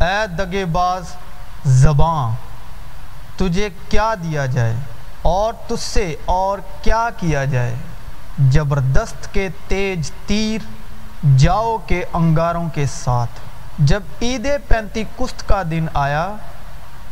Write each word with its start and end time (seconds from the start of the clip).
اے 0.00 0.26
دگے 0.26 0.64
باز 0.64 1.04
زباں، 1.64 2.32
تجھے 3.36 3.68
کیا 3.88 4.14
دیا 4.22 4.46
جائے؟ 4.46 4.76
اور 5.22 5.52
تجھ 5.66 5.82
سے 5.82 6.16
اور 6.24 6.58
کیا 6.82 7.08
کیا 7.16 7.44
جائے؟ 7.44 7.74
زبردست 8.52 9.34
کے 9.34 9.48
تیج 9.68 10.10
تیر، 10.26 10.58
جاؤ 11.36 11.78
کے 11.86 12.04
انگاروں 12.12 12.68
کے 12.74 12.86
ساتھ۔ 12.86 13.30
جب 13.78 14.02
عید 14.22 14.48
پینتی 14.68 15.04
کست 15.18 15.48
کا 15.48 15.62
دن 15.70 15.86
آیا، 15.94 16.34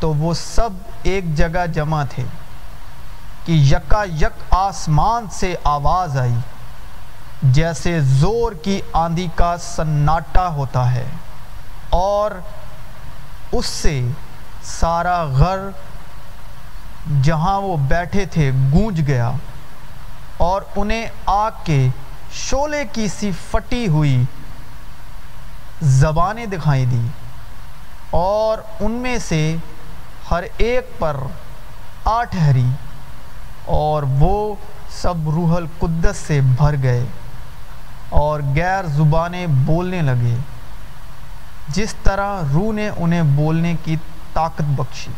تو 0.01 0.15
وہ 0.15 0.35
سب 0.35 0.71
ایک 1.03 1.35
جگہ 1.35 1.67
جمع 1.67 2.05
تھے، 2.11 2.25
کہ 3.45 3.53
یکا 3.53 4.05
یک 4.05 4.43
آسمان 4.51 5.27
سے 5.31 5.55
آواز 5.65 6.19
آئی، 6.19 6.35
جیسے 7.43 8.01
زور 8.01 8.53
کی 8.53 8.81
آندھی 8.93 9.29
کا 9.35 9.57
سناٹا 9.57 10.49
ہوتا 10.49 10.95
ہے۔ 10.95 11.05
اور 11.91 12.31
اس 13.53 13.67
سے 13.67 14.01
سارا 14.65 15.27
گھر 15.39 15.59
جہاں 17.23 17.61
وہ 17.61 17.77
بیٹھے 17.77 18.25
تھے 18.27 18.51
گونج 18.73 19.07
گیا 19.07 19.31
اور 20.37 20.63
انہیں 20.77 21.07
آگ 21.27 21.51
کے 21.65 21.89
شولے 22.33 22.85
کی 22.93 23.09
سی 23.09 23.31
پھٹی 23.51 23.87
ہوئی 23.89 24.23
زبانیں 25.83 26.47
دکھائی 26.47 26.87
دی 26.87 27.07
اور 28.11 28.59
ان 28.81 28.93
میں 28.93 29.19
سے 29.19 29.57
ہر 30.31 30.45
ایک 30.57 30.99
پر 30.99 31.17
آ 32.05 32.23
ٹھہری 32.25 32.69
اور 33.65 34.03
وہ 34.19 34.55
سب 34.91 35.31
روح 35.31 35.57
القدس 35.57 36.17
سے 36.17 36.41
بھر 36.41 36.75
گئے 36.83 37.05
اور 38.09 38.41
غیر 38.57 38.87
زبانیں 38.87 39.47
بولنے 39.47 40.03
لگے۔ 40.03 40.37
جس 41.69 41.95
طرح 42.03 42.43
روح 42.53 42.73
نے 42.73 42.91
انہیں 42.97 43.23
بولنے 43.23 43.75
کی 43.85 43.97
طاقت 44.33 44.63
بخشی۔ 44.67 45.11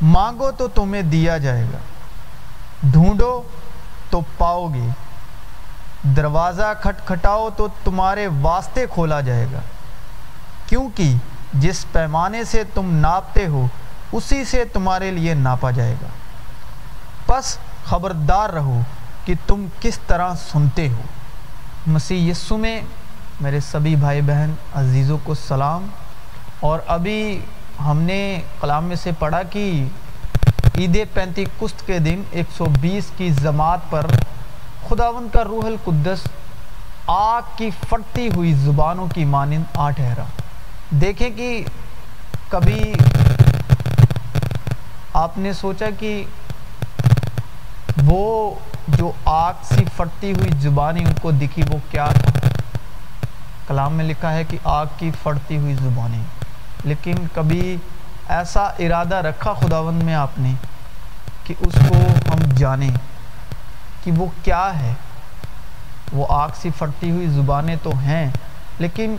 مانگو 0.00 0.50
تو 0.50 0.68
تمہیں 0.68 1.02
دیا 1.02 1.38
جائے 1.38 1.64
گا۔ 1.64 1.78
ڈھونڈو 2.82 3.42
تو 4.10 4.20
پاؤ 4.38 4.68
گے۔ 4.74 4.88
دروازہ 6.02 6.74
کھٹکھٹاؤ 6.82 7.50
تو 7.50 7.68
تمہارے 7.84 8.26
واسطے 8.42 8.86
کھولا 8.90 9.20
جائے 9.20 9.46
گا۔ 9.52 9.58
کیونکہ 10.66 11.14
جس 11.54 11.86
پیمانے 11.92 12.44
سے 12.44 12.62
تم 12.74 12.94
ناپتے 12.94 13.46
ہو، 13.46 13.66
اسی 14.12 14.44
سے 14.44 14.64
تمہارے 14.64 15.10
لیے 15.10 15.34
ناپا 15.34 15.70
جائے 15.70 15.94
گا۔ 16.02 16.06
بس 17.28 17.58
خبردار 17.84 18.50
رہو 18.50 18.80
کہ 19.24 19.34
تم 19.46 19.66
کس 19.80 19.98
طرح 20.06 20.34
سنتے 20.52 20.88
ہو۔ 20.88 21.02
مسیح 21.86 22.30
یسو 22.30 22.56
میں 22.56 22.80
میرے 23.40 23.60
سبھی 23.60 23.96
بھائی 23.96 24.20
بہن، 24.20 24.52
عزیزوں 24.74 25.18
کو 25.24 25.34
سلام۔ 25.34 25.86
اور 26.60 26.78
ابھی 26.86 27.40
ہم 27.84 28.00
نے 28.00 28.40
کلام 28.60 28.84
میں 28.84 28.96
سے 28.96 29.10
پڑھا 29.18 29.42
کہ 29.42 29.84
عید 30.74 30.98
پینتی 31.12 31.44
کست 31.60 31.86
کے 31.86 31.98
دن 31.98 32.22
ایک 32.30 32.46
سو 32.56 32.64
بیس 32.80 33.04
کی 33.16 33.30
جماعت 33.30 33.90
پر 33.90 34.06
خداون 34.88 35.28
کا 35.32 35.44
روح 35.44 35.66
القدس 35.66 36.18
آگ 37.06 37.42
کی 37.56 37.70
پھٹتی 37.88 38.28
ہوئی 38.36 38.52
زبانوں 38.52 39.06
کی 39.14 39.24
مانند 39.24 39.64
آ 39.74 39.90
ٹھہرا۔ 39.90 40.24
دیکھیں 40.90 41.30
کہ 41.36 41.64
کبھی 42.48 42.92
آپ 45.12 45.38
نے 45.38 45.52
سوچا 45.52 45.86
کہ 45.98 46.24
وہ 48.06 48.54
جو 48.88 49.12
آگ 49.24 49.54
سی 49.62 49.84
پھٹتی 49.96 50.32
ہوئی 50.32 50.50
زبانیں 50.60 51.04
ان 51.04 51.12
کو 51.22 51.30
دکھی، 51.30 51.62
وہ 51.68 51.78
کیا 51.90 52.08
تھا 52.14 52.27
کلام 53.68 53.92
میں 53.92 54.04
لکھا 54.04 54.32
ہے 54.32 54.44
کہ 54.44 54.58
آگ 54.64 54.86
کی 54.96 55.10
پھٹتی 55.22 55.56
ہوئی 55.56 55.74
زبانیں۔ 55.74 56.22
لیکن 56.84 57.14
کبھی 57.34 57.76
ایسا 58.28 58.64
ارادہ 58.78 59.14
رکھا 59.14 59.52
خداون 59.52 59.94
میں 59.94 60.14
آپ 60.14 60.38
نے 60.38 60.52
کہ 61.44 61.54
اس 61.60 61.74
کو 61.88 61.96
ہم 62.28 62.38
جانیں 62.56 62.90
کہ 64.04 64.12
وہ 64.12 64.26
کیا 64.44 64.70
ہے؟ 64.80 64.92
وہ 66.12 66.26
آگ 66.28 66.48
سی 66.60 66.70
پھٹتی 66.78 67.10
ہوئی 67.10 67.26
زبانیں 67.26 67.76
تو 67.82 67.90
ہیں، 67.98 68.26
لیکن 68.78 69.16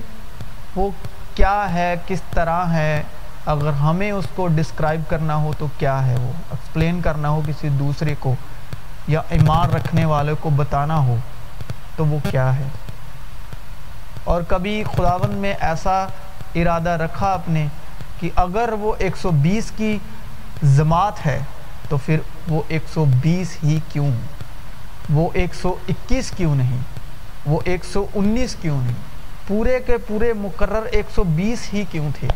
وہ 0.75 0.89
کیا 1.35 1.73
ہے؟ 1.73 1.95
کس 2.07 2.21
طرح 2.31 2.65
ہے؟ 2.65 3.03
اگر 3.45 3.71
ہمیں 3.71 4.11
اس 4.11 4.25
کو 4.35 4.47
ڈسکرائب 4.47 5.01
کرنا 5.07 5.35
ہو 5.35 5.51
تو 5.57 5.67
کیا 5.77 6.05
ہے؟ 6.05 6.15
وہ 6.15 6.31
ایکسپلین 6.51 7.01
کرنا 7.01 7.29
ہو 7.29 7.41
کسی 7.47 7.69
دوسرے 7.69 8.15
کو 8.19 8.35
یا 9.07 9.21
ایمان 9.29 9.69
رکھنے 9.69 10.05
والے 10.05 10.33
کو 10.39 10.49
بتانا 10.49 10.97
ہو 10.99 11.15
تو 11.95 12.05
وہ 12.05 12.19
کیا 12.31 12.55
ہے؟ 12.55 12.67
اور 14.23 14.41
کبھی 14.47 14.83
خداون 14.97 15.31
میں 15.31 15.53
ایسا 15.59 16.05
ارادہ 16.55 16.89
رکھا 16.89 17.33
اپنے 17.33 17.67
کہ 18.19 18.29
اگر 18.35 18.73
وہ 18.79 18.93
ایک 18.97 19.17
سو 19.17 19.29
بیس 19.31 19.71
کی 19.71 19.97
جماعت 20.63 21.25
ہے 21.25 21.39
تو 21.89 21.97
پھر 21.97 22.17
وہ 22.47 22.61
ایک 22.67 22.83
سو 22.93 23.05
بیس 23.05 23.57
ہی 23.63 23.79
کیوں 23.91 24.11
وہ 25.09 25.29
ایک 25.33 25.55
سو 25.55 25.75
اکیس 25.89 26.31
کیوں 26.31 26.55
نہیں؟ 26.55 26.77
وہ 27.45 27.59
ایک 27.65 27.85
سو 27.85 28.05
انیس 28.15 28.55
کیوں 28.61 28.81
نہیں؟ 28.81 28.95
پورے 29.47 29.79
کے 29.85 29.97
پورے 29.97 30.33
مقرر 30.33 30.85
ایک 30.91 31.05
سو 31.15 31.23
بیس 31.23 31.73
ہی 31.73 31.83
کیوں 31.91 32.09
تھے؟ 32.19 32.27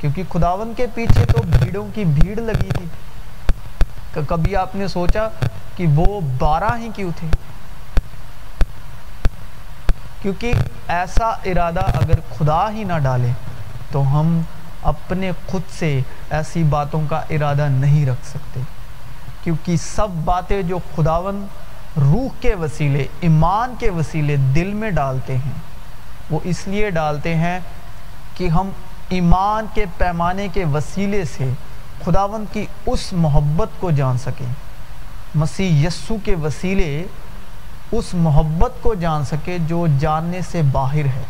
کیونکہ 0.00 0.22
خداون 0.32 0.72
کے 0.76 0.86
پیچھے 0.94 1.24
تو 1.24 1.42
بھیڑوں 1.42 1.88
کی 1.94 2.04
بھیڑ 2.04 2.40
لگی 2.40 2.68
تھی۔ 2.70 2.86
کبھی 4.28 4.56
آپ 4.56 4.74
نے 4.74 4.88
سوچا 4.88 5.28
کہ 5.76 5.86
وہ 5.94 6.20
بارہ 6.38 6.76
ہی 6.78 6.88
کیوں 6.96 7.10
تھے؟ 7.16 7.28
کیونکہ 10.22 10.52
ایسا 10.88 11.26
ارادہ 11.26 11.80
اگر 11.80 12.14
خدا 12.38 12.70
ہی 12.70 12.84
نہ 12.84 12.98
ڈالے 13.02 13.30
تو 13.92 14.02
ہم 14.02 14.40
اپنے 14.82 15.30
خود 15.46 15.62
سے 15.78 16.00
ایسی 16.30 16.62
باتوں 16.62 17.02
کا 17.08 17.22
ارادہ 17.30 17.68
نہیں 17.70 18.06
رکھ 18.06 18.26
سکتے۔ 18.26 18.60
کیونکہ 19.44 19.76
سب 19.76 20.08
باتیں 20.24 20.62
جو 20.62 20.78
خداون 20.96 21.46
روح 21.96 22.28
کے 22.40 22.54
وسیلے، 22.54 23.06
ایمان 23.20 23.74
کے 23.78 23.90
وسیلے 23.90 24.36
دل 24.36 24.72
میں 24.74 24.90
ڈالتے 24.90 25.36
ہیں، 25.36 25.52
وہ 26.30 26.40
اس 26.44 26.68
لیے 26.68 26.90
ڈالتے 26.90 27.34
ہیں 27.36 27.60
کہ 28.34 28.48
ہم 28.48 28.70
ایمان 29.08 29.66
کے 29.74 29.84
پیمانے 29.98 30.48
کے 30.48 30.64
وسیلے 30.64 31.24
سے 31.24 31.50
خداون 32.04 32.44
کی 32.52 32.66
اس 32.86 33.12
محبت 33.12 33.68
کو 33.80 33.90
جان 33.90 34.18
سکیں۔ 34.18 34.52
مسیح 35.34 35.86
یسو 35.86 36.16
کے 36.24 36.34
وسیلے 36.34 37.06
اس 37.92 38.14
محبت 38.14 38.82
کو 38.82 38.94
جان 38.94 39.24
سکے 39.24 39.58
جو 39.60 39.86
جاننے 39.98 40.40
سے 40.50 40.62
باہر 40.62 41.04
ہے۔ 41.04 41.22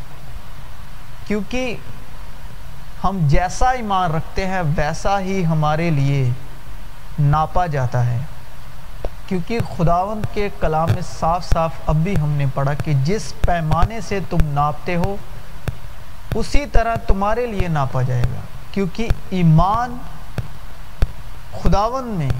کیونکہ 1.26 1.76
ہم 3.04 3.18
جیسا 3.22 3.70
ایمان 3.70 4.10
رکھتے 4.10 4.46
ہیں، 4.46 4.62
ویسا 4.76 5.20
ہی 5.20 5.46
ہمارے 5.46 5.90
لیے 5.90 6.30
ناپا 7.18 7.66
جاتا 7.66 8.06
ہے۔ 8.06 8.18
کیونکہ 9.26 9.58
خداون 9.76 10.22
کے 10.32 10.48
کلام 10.60 10.88
میں 10.94 11.02
صاف 11.20 11.44
صاف 11.44 11.70
اب 11.86 11.96
بھی 11.96 12.20
ہم 12.20 12.28
نے 12.28 12.44
پڑھا 12.54 12.74
کہ 12.74 12.92
جس 12.94 13.34
پیمانے 13.40 14.00
سے 14.00 14.18
تم 14.30 14.38
ناپتے 14.42 14.96
ہو، 14.96 15.16
اسی 16.34 16.66
طرح 16.66 16.94
تمہارے 16.94 17.46
لیے 17.46 17.68
ناپا 17.68 18.02
جائے 18.02 18.22
گا۔ 18.22 18.40
کیونکہ 18.72 19.08
ایمان 19.30 19.96
خداون 21.62 22.04
میں 22.04 22.30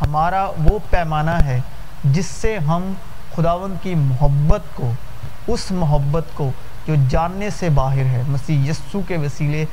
ہمارا 0.00 0.44
وہ 0.44 0.78
پیمانہ 0.90 1.30
ہے 1.30 1.60
جس 2.04 2.26
سے 2.26 2.58
ہم 2.58 2.92
خداون 3.38 3.74
کی 3.82 3.94
محبت 3.94 4.60
کو، 4.74 4.92
اس 5.46 5.70
محبت 5.70 6.24
کو 6.34 6.50
جو 6.86 6.94
جاننے 7.08 7.50
سے 7.50 7.70
باہر 7.70 8.04
ہے، 8.04 8.22
مسیح 8.26 8.70
یسو 8.70 9.00
کے 9.08 9.16
وسیلے 9.16 9.64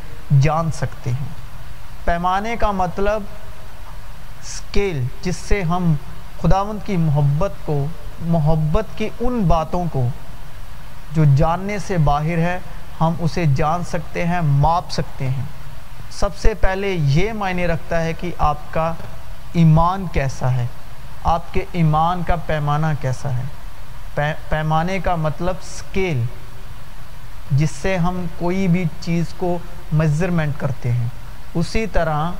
جان 0.42 0.72
سکتے 0.72 1.09
ہیں۔ 1.09 1.28
پیمانے 2.06 2.56
کا 2.59 2.72
مطلب 2.72 3.24
سکیل 4.44 5.03
جس 5.22 5.36
سے 5.36 5.62
ہم 5.62 5.94
خداون 6.42 6.78
کی 6.86 6.98
محبت 6.98 7.52
کو، 7.66 7.86
محبت 8.22 8.98
کی 8.98 9.09
ان 9.20 9.42
باتوں 9.48 9.86
کو 9.92 10.08
جو 11.12 11.24
جاننے 11.36 11.80
سے 11.80 11.97
باہر 11.97 12.38
ہے، 12.38 12.59
ہم 13.02 13.14
اسے 13.20 13.46
جان 13.46 13.84
سکتے 13.84 14.26
ہیں، 14.26 14.42
ماپ 14.42 14.91
سکتے 14.91 15.29
ہیں۔ 15.29 15.44
سب 16.12 16.35
سے 16.35 16.53
پہلے 16.53 16.96
یہ 17.00 17.34
معنی 17.34 17.67
رکھتا 17.67 18.02
ہے 18.02 18.14
کہ 18.14 18.32
آپ 18.38 18.58
کا 18.72 18.94
ایمان 19.53 20.06
کیسا 20.12 20.53
ہے۔ 20.53 20.66
آپ 21.26 21.54
کے 21.54 21.66
ایمان 21.72 22.24
کا 22.28 22.36
پیمانہ 22.36 22.86
کیسا 23.02 23.30
ہے؟ 23.38 24.34
پیمانے 24.50 25.00
کا 25.00 25.16
مطلب 25.16 25.56
سکیل 25.64 26.24
جس 27.52 27.72
سے 27.72 27.98
ہم 27.98 28.26
کوئی 28.40 28.68
بھی 28.68 28.84
چیز 29.02 29.26
کو 29.38 29.58
میزرمنٹ 29.92 30.54
کرتے 30.58 30.92
ہیں۔ 30.92 31.08
اسی 31.56 31.86
طرح 31.88 32.32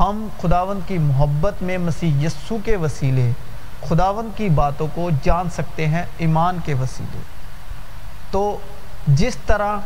ہم 0.00 0.28
خداون 0.42 0.80
کی 0.86 0.98
محبت 0.98 1.62
میں 1.62 1.78
مسیح 1.78 2.26
یسو 2.26 2.58
کے 2.64 2.76
وسیلے 2.76 3.30
خداون 3.88 4.30
کی 4.36 4.48
باتوں 4.48 4.86
کو 4.94 5.10
جان 5.22 5.50
سکتے 5.50 5.86
ہیں 5.86 6.02
ایمان 6.18 6.58
کے 6.64 6.74
وسیلے۔ 6.74 7.20
تو 8.30 8.58
جس 9.06 9.36
طرح 9.46 9.76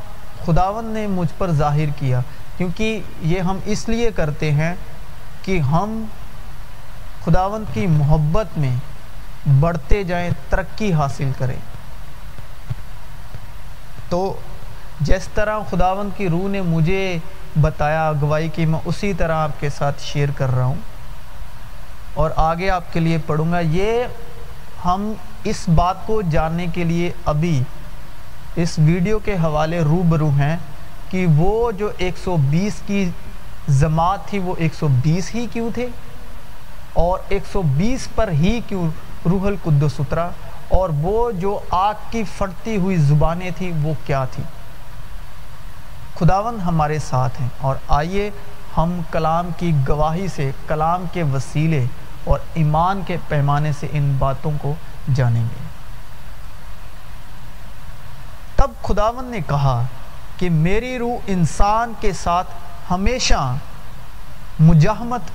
خداون 0.46 0.84
نے 0.84 1.06
مجھ 1.06 1.32
پر 1.38 1.50
ظاہر 1.50 1.86
کیا، 1.98 2.20
کیونکہ 2.56 3.00
یہ 3.22 3.40
ہم 3.40 3.58
اس 3.64 3.88
لیے 3.88 4.10
کرتے 4.10 4.50
ہیں 4.50 4.74
کہ 5.42 5.60
ہم 5.60 6.04
خداون 7.28 7.64
کی 7.72 7.86
محبت 7.86 8.58
میں 8.58 8.76
بڑھتے 9.60 10.04
جائیں، 10.04 10.30
ترقی 10.48 10.92
حاصل 10.92 11.30
کریں۔ 11.38 11.56
تو 14.08 14.34
جس 15.00 15.28
طرح 15.34 15.58
خداون 15.70 16.08
کی 16.16 16.28
روح 16.28 16.48
نے 16.48 16.62
مجھے 16.62 17.18
بتایا 17.60 18.08
اگوائی 18.08 18.48
کی 18.48 18.66
میں 18.66 18.78
اسی 18.84 19.12
طرح 19.12 19.36
آپ 19.36 19.60
کے 19.60 19.68
ساتھ 19.68 20.02
شیئر 20.02 20.28
کر 20.36 20.54
رہا 20.54 20.64
ہوں۔ 20.64 20.74
اور 22.14 22.30
آگے 22.36 22.70
آپ 22.70 22.92
کے 22.92 23.00
لیے 23.00 23.18
پڑھوں 23.26 23.52
گا، 23.52 23.60
یہ 23.60 24.04
ہم 24.84 25.12
اس 25.44 25.68
بات 25.68 26.06
کو 26.06 26.22
جاننے 26.22 26.66
کے 26.74 26.84
لیے 26.84 27.10
ابھی 27.24 27.62
اس 28.56 28.78
ویڈیو 28.78 29.18
کے 29.18 29.34
حوالے 29.34 29.80
روبرو 29.80 30.28
ہیں 30.28 30.56
کہ 31.10 31.26
وہ 31.36 31.72
جو 31.72 31.90
ایک 31.98 32.14
سو 32.24 32.36
بیس 32.36 32.74
کی 32.86 33.10
جماعت 33.68 34.26
تھی، 34.26 34.38
وہ 34.38 34.54
ایک 34.58 34.74
سو 34.74 34.88
بیس 34.88 35.34
ہی 35.34 35.46
کیوں 35.52 35.70
تھے؟ 35.74 35.88
اور 36.98 37.18
ایک 37.28 37.42
سو 37.52 37.62
بیس 37.62 38.08
پر 38.14 38.28
ہی 38.28 38.60
کیوں 38.68 38.90
روح 39.24 39.46
القدس 39.46 40.00
اترا 40.00 40.28
اور 40.68 40.90
وہ 41.00 41.30
جو 41.30 41.58
آگ 41.70 41.94
کی 42.10 42.22
پھٹتی 42.36 42.76
ہوئی 42.76 42.96
زبانیں 42.96 43.50
تھیں 43.56 43.72
وہ 43.82 43.94
کیا 44.06 44.24
تھی 44.24 44.42
خداون 46.14 46.60
ہمارے 46.60 46.98
ساتھ 46.98 47.40
ہیں 47.40 47.48
اور 47.60 47.76
آئیے 47.88 48.30
ہم 48.76 49.00
کلام 49.10 49.48
کی 49.56 49.72
گواہی 49.88 50.26
سے، 50.28 50.50
کلام 50.66 51.04
کے 51.12 51.22
وسیلے 51.22 51.84
اور 52.24 52.38
ایمان 52.54 53.00
کے 53.06 53.16
پیمانے 53.28 53.72
سے 53.80 53.86
ان 53.92 54.14
باتوں 54.18 54.50
کو 54.62 54.74
جانیں 55.14 55.42
گے۔ 55.42 55.66
تب 58.56 58.70
خداون 58.82 59.24
نے 59.24 59.40
کہا 59.46 59.82
کہ 60.36 60.50
میری 60.50 60.98
روح 60.98 61.16
انسان 61.26 61.92
کے 62.00 62.12
ساتھ 62.12 62.50
ہمیشہ 62.90 63.56
مجاہمت 64.60 65.30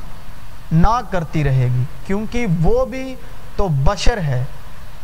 نہ 0.72 1.02
کرتی 1.12 1.44
رہے 1.44 1.68
گی۔ 1.76 1.84
کیونکہ 2.08 2.46
وہ 2.62 2.86
بھی 2.86 3.16
تو 3.56 3.68
بشر 3.68 4.18
ہے، 4.18 4.44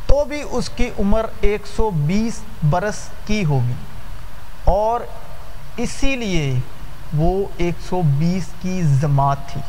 تو 0.06 0.26
بھی 0.26 0.44
اس 0.52 0.70
کی 0.70 0.90
عمر 1.00 1.26
ایک 1.42 1.68
سو 1.76 1.90
بیس 1.90 2.40
برس 2.70 3.10
کی 3.26 3.46
ہوگی۔ 3.46 3.74
اور 4.64 5.02
اسی 5.78 6.16
لیے 6.16 6.60
وہ 7.14 7.46
ایک 7.58 7.74
سو 7.90 8.02
بیس 8.06 8.44
کی 8.62 8.82
جماعت 9.02 9.38
تھی۔ 9.48 9.62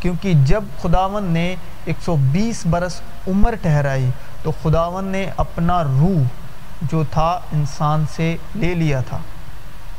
کیونکہ 0.00 0.32
جب 0.34 0.64
خداون 0.82 1.24
نے 1.24 1.56
ایک 1.84 1.96
سو 2.04 2.16
بیس 2.16 2.66
برس 2.66 3.00
عمر 3.28 3.54
ٹھہرائی، 3.62 4.10
تو 4.42 4.52
خداون 4.62 5.04
نے 5.04 5.30
اپنا 5.36 5.84
روح 5.84 6.22
جو 6.82 7.04
تھا 7.10 7.40
انسان 7.52 8.04
سے 8.16 8.36
لے 8.54 8.74
لیا 8.74 9.00
تھا۔ 9.00 9.18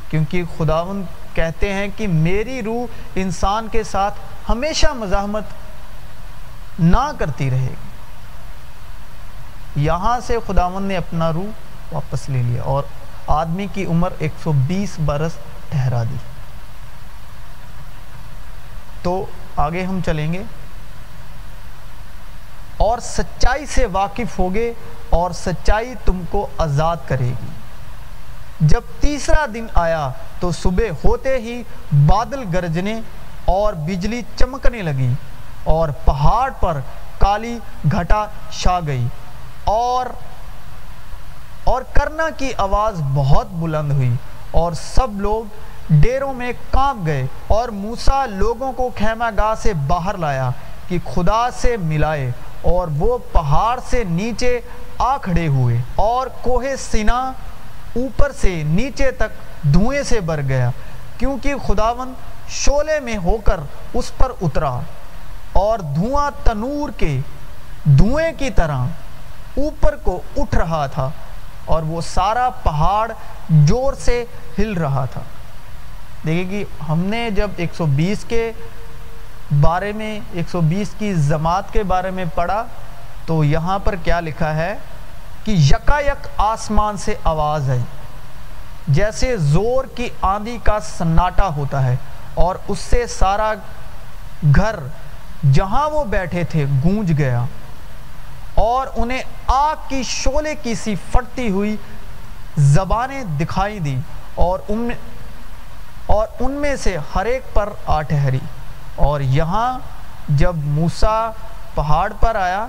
کیونکہ 0.09 0.43
خداون 0.57 1.03
کہتے 1.33 1.73
ہیں 1.73 1.87
کہ 1.97 2.07
میری 2.07 2.61
روح 2.63 2.85
انسان 3.15 3.67
کے 3.71 3.83
ساتھ 3.83 4.13
ہمیشہ 4.49 4.87
مزاحمت 4.87 5.43
نہ 6.79 7.11
کرتی 7.19 7.49
رہے 7.49 7.69
گی۔ 7.69 7.95
یہاں 9.75 10.19
سے 10.19 10.37
خداون 10.47 10.83
نے 10.83 10.97
اپنا 10.97 11.33
روح 11.33 11.45
واپس 11.91 12.29
لے 12.29 12.43
لیا 12.43 12.63
اور 12.63 12.83
آدمی 13.27 13.67
کی 13.73 13.85
عمر 13.85 14.09
ایک 14.19 14.31
سو 14.43 14.51
بیس 14.51 14.99
برس 15.05 15.31
ٹھہرا 15.69 16.03
دی۔ 16.03 16.15
تو 19.01 19.25
آگے 19.55 19.83
ہم 19.83 19.99
چلیں 20.05 20.33
گے۔ 20.33 20.43
اور 22.77 22.99
سچائی 22.99 23.65
سے 23.65 23.85
واقف 23.85 24.39
ہوگے 24.39 24.73
اور 25.09 25.31
سچائی 25.31 25.93
تم 26.05 26.21
کو 26.29 26.47
آزاد 26.57 26.97
کرے 27.07 27.29
گی۔ 27.29 27.54
جب 28.61 28.81
تیسرا 28.99 29.45
دن 29.53 29.65
آیا 29.75 30.09
تو 30.39 30.51
صبح 30.51 31.05
ہوتے 31.05 31.37
ہی 31.37 31.61
بادل 32.07 32.43
گرجنے 32.53 32.99
اور 33.45 33.73
بجلی 33.87 34.21
چمکنے 34.35 34.81
لگی 34.81 35.13
اور 35.63 35.89
پہاڑ 36.05 36.49
پر 36.59 36.79
کالی 37.17 37.57
گھٹا 37.91 38.25
شا 38.51 38.79
گئی 38.87 39.07
اور 39.65 40.05
اور 41.63 41.81
کرنا 41.93 42.29
کی 42.37 42.51
آواز 42.57 43.01
بہت 43.13 43.51
بلند 43.51 43.91
ہوئی 43.91 44.13
اور 44.51 44.73
سب 44.73 45.19
لوگ 45.21 45.93
ڈیروں 46.01 46.33
میں 46.33 46.51
کانپ 46.71 47.05
گئے 47.05 47.25
اور 47.47 47.69
موسیٰ 47.69 48.25
لوگوں 48.27 48.71
کو 48.73 48.89
خیمہ 48.97 49.29
گاہ 49.37 49.53
سے 49.63 49.73
باہر 49.87 50.17
لایا 50.17 50.49
کہ 50.87 50.97
خدا 51.05 51.47
سے 51.51 51.75
ملائے 51.77 52.31
اور 52.71 52.87
وہ 52.97 53.17
پہاڑ 53.31 53.79
سے 53.89 54.03
نیچے 54.03 54.59
آ 54.99 55.15
کھڑے 55.17 55.47
ہوئے 55.47 55.77
اور 55.95 56.27
کوہ 56.41 56.75
سینا 56.79 57.19
اوپر 57.95 58.31
سے 58.31 58.61
نیچے 58.65 59.09
تک 59.11 59.63
دھوئیں 59.73 60.03
سے 60.03 60.19
بر 60.19 60.41
گیا، 60.47 60.69
کیونکہ 61.17 61.55
خداون 61.67 62.13
شولے 62.49 62.99
میں 62.99 63.17
ہو 63.17 63.37
کر 63.45 63.59
اس 63.93 64.11
پر 64.17 64.31
اترا۔ 64.41 64.79
اور 65.53 65.79
دھواں 65.95 66.29
تنور 66.43 66.89
کے 66.97 67.17
دھوئیں 67.85 68.31
کی 68.37 68.49
طرح 68.49 68.85
اوپر 69.57 69.95
کو 69.95 70.21
اٹھ 70.37 70.55
رہا 70.55 70.85
تھا، 70.87 71.09
اور 71.65 71.83
وہ 71.83 72.01
سارا 72.01 72.49
پہاڑ 72.63 73.11
جور 73.49 73.93
سے 73.99 74.23
ہل 74.59 74.73
رہا 74.73 75.05
تھا۔ 75.05 75.21
دیکھیں 76.25 76.49
کہ 76.51 76.63
ہم 76.89 76.99
نے 77.05 77.29
جب 77.35 77.51
ایک 77.57 77.75
سو 77.75 77.85
بیس 77.85 78.23
کے 78.27 78.51
بارے 79.61 79.91
میں، 79.91 80.19
ایک 80.33 80.49
سو 80.49 80.61
بیس 80.61 80.93
کی 80.99 81.13
جماعت 81.27 81.71
کے 81.73 81.83
بارے 81.83 82.11
میں 82.11 82.25
پڑھا، 82.35 82.63
تو 83.25 83.43
یہاں 83.43 83.79
پر 83.79 83.95
کیا 84.03 84.19
لکھا 84.19 84.55
ہے؟ 84.55 84.75
کہ 85.45 85.51
یکا 85.51 85.99
یک 85.99 86.27
آسمان 86.37 86.97
سے 86.97 87.15
آواز 87.23 87.69
ہے 87.69 87.77
جیسے 88.87 89.37
زور 89.37 89.85
کی 89.95 90.09
آندھی 90.21 90.57
کا 90.63 90.79
سناٹا 90.79 91.47
ہوتا 91.47 91.85
ہے 91.85 91.95
اور 92.33 92.55
اس 92.67 92.79
سے 92.79 93.07
سارا 93.07 93.53
گھر 94.55 94.75
جہاں 95.53 95.89
وہ 95.89 96.03
بیٹھے 96.05 96.43
تھے 96.43 96.65
گونج 96.83 97.13
گیا 97.17 97.45
اور 98.53 98.87
انہیں 98.95 99.21
آگ 99.47 99.75
کی 99.87 100.03
شولے 100.03 100.55
کی 100.55 100.75
سی 100.75 100.95
پھٹتی 101.11 101.49
ہوئی 101.49 101.75
زبانیں 102.57 103.23
دکھائی 103.23 103.79
دی 103.79 103.99
اور 104.35 104.59
ان 104.67 104.77
میں 104.77 104.95
اور 106.05 106.27
ان 106.39 106.51
میں 106.51 106.75
سے 106.75 106.97
ہر 107.15 107.25
ایک 107.25 107.53
پر 107.53 107.69
آ 107.85 108.01
ٹھہری۔ 108.01 108.39
اور 108.95 109.21
یہاں 109.21 109.79
جب 110.29 110.55
موسیٰ 110.55 111.31
پہاڑ 111.75 112.13
پر 112.19 112.35
آیا 112.35 112.67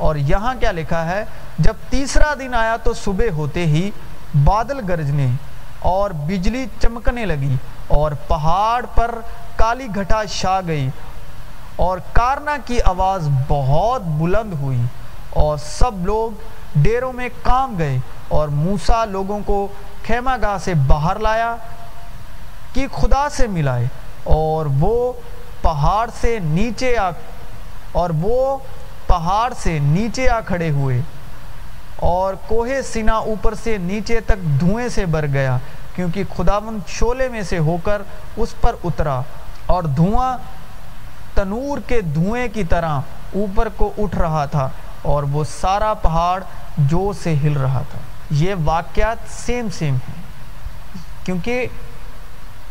اور 0.00 0.16
یہاں 0.16 0.54
کیا 0.60 0.72
لکھا 0.72 1.04
ہے؟ 1.06 1.24
جب 1.58 1.74
تیسرا 1.90 2.32
دن 2.38 2.54
آیا 2.54 2.76
تو 2.76 2.92
صبح 2.94 3.30
ہوتے 3.32 3.66
ہی 3.66 3.90
بادل 4.44 4.80
گرجنے 4.88 5.26
اور 5.88 6.10
بجلی 6.26 6.64
چمکنے 6.82 7.24
لگی 7.26 7.54
اور 7.88 8.12
پہاڑ 8.28 8.84
پر 8.94 9.10
کالی 9.56 9.86
گھٹا 9.94 10.24
شا 10.30 10.60
گئی 10.66 10.88
اور 11.76 11.98
کارنا 12.12 12.56
کی 12.64 12.78
آواز 12.84 13.28
بہت 13.48 14.02
بلند 14.18 14.52
ہوئی 14.52 14.82
اور 15.30 15.56
سب 15.56 16.06
لوگ 16.06 16.30
ڈیروں 16.82 17.12
میں 17.12 17.28
کام 17.42 17.74
گئے 17.78 17.98
اور 18.28 18.48
موسیٰ 18.48 19.04
لوگوں 19.06 19.38
کو 19.46 19.66
خیمہ 20.06 20.36
گاہ 20.42 20.58
سے 20.58 20.74
باہر 20.86 21.18
لایا 21.18 21.54
کہ 22.72 22.86
خدا 22.92 23.28
سے 23.28 23.46
ملائے 23.46 23.86
اور 24.24 24.66
وہ 24.80 25.12
پہاڑ 25.62 26.08
سے 26.20 26.38
نیچے 26.42 26.96
آ 26.98 27.10
اور 27.92 28.10
وہ 28.20 28.56
پہاڑ 29.10 29.52
سے 29.62 29.78
نیچے 29.78 30.28
آ 30.28 30.40
کھڑے 30.40 30.70
ہوئے 30.70 31.00
اور 31.96 32.34
کوہ 32.46 32.68
سینا 32.92 33.12
اوپر 33.12 33.54
سے 33.62 33.76
نیچے 33.76 34.20
تک 34.20 34.60
دھوئیں 34.60 34.88
سے 34.88 35.06
بر 35.06 35.26
گیا 35.32 35.56
کیونکہ 35.94 36.24
خداون 36.36 36.78
شولے 36.86 37.28
میں 37.28 37.42
سے 37.42 37.58
ہو 37.58 37.76
کر 37.84 38.02
اس 38.36 38.54
پر 38.60 38.74
اترا 38.84 39.20
اور 39.66 39.82
دھواں 39.82 40.38
تنور 41.34 41.78
کے 41.86 42.00
دھوئیں 42.00 42.48
کی 42.48 42.64
طرح 42.64 43.00
اوپر 43.34 43.68
کو 43.76 43.92
اٹھ 43.98 44.16
رہا 44.16 44.44
تھا 44.44 44.68
اور 45.02 45.22
وہ 45.22 45.44
سارا 45.60 45.94
پہاڑ 45.94 46.42
جو 46.78 47.12
سے 47.22 47.34
ہل 47.34 47.56
رہا 47.56 47.82
تھا۔ 47.90 47.98
یہ 48.30 48.54
واقعات 48.64 49.16
سیم 49.28 49.68
سیم 49.78 49.94
ہیں۔ 49.94 50.22
کیونکہ 51.24 51.66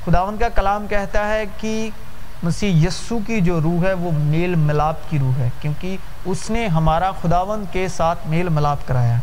خداون 0.06 0.38
کا 0.38 0.50
کلام 0.50 0.88
کہتا 0.88 1.28
ہے 1.28 1.44
کہ 1.62 1.90
مسیح 2.44 2.88
یسو 2.88 3.20
کی 3.28 3.42
جو 3.42 3.62
روح 3.62 3.86
ہے 3.86 3.94
وہ 3.94 4.12
میل 4.12 4.56
ملاپ 4.56 5.10
کی 5.10 5.20
روح 5.20 5.40
ہے، 5.40 5.50
کیونکہ 5.62 5.98
اس 6.32 6.50
نے 6.50 6.68
ہمارا 6.68 7.12
خداون 7.22 7.64
کے 7.72 7.88
ساتھ 7.88 8.20
میل 8.26 8.50
ملاپ 8.50 8.78
کرایا۔ 8.88 9.18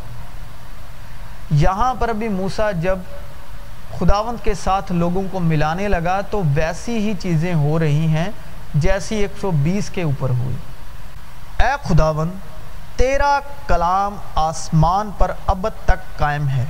یہاں 1.51 1.95
پر 1.99 2.09
بھی 2.09 2.29
موسیٰ 2.29 2.71
جب 2.81 2.99
خداون 3.99 4.37
کے 4.43 4.55
ساتھ 4.55 4.93
لوگوں 4.93 5.23
کو 5.33 5.41
ملانے 5.41 5.89
لگا 5.89 6.21
تو 6.21 6.43
ویسی 6.55 6.99
ہی 6.99 7.15
چیزیں 7.21 7.55
ہو 7.55 7.79
رہی 7.79 8.07
ہیں 8.07 8.31
جیسی 8.75 9.15
ایک 9.15 9.33
سو 9.41 9.51
بیس 9.51 9.91
کے 9.91 10.03
اوپر 10.03 10.31
ہوئی۔ 10.31 10.57
اے 11.59 11.71
خداون 11.83 12.31
تیرا 12.97 13.41
کلام 13.67 14.17
آسمان 14.35 15.11
پر 15.19 15.31
اب 15.47 15.67
تک 15.85 16.19
قائم 16.19 16.49
ہے۔ 16.49 16.65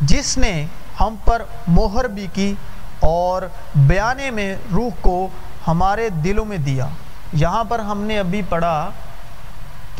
جس 0.00 0.38
نے 0.38 0.66
ہم 1.00 1.14
پر 1.24 1.42
مہر 1.66 2.08
بھی 2.08 2.26
کی 2.32 2.54
اور 3.00 3.42
بیانے 3.74 4.30
میں 4.30 4.56
روح 4.72 4.90
کو 5.00 5.28
ہمارے 5.66 6.08
دلوں 6.08 6.44
میں 6.44 6.58
دیا۔ 6.58 6.86
یہاں 7.32 7.64
پر 7.64 7.78
ہم 7.78 8.00
نے 8.00 8.18
ابھی 8.18 8.42
پڑھا 8.48 8.90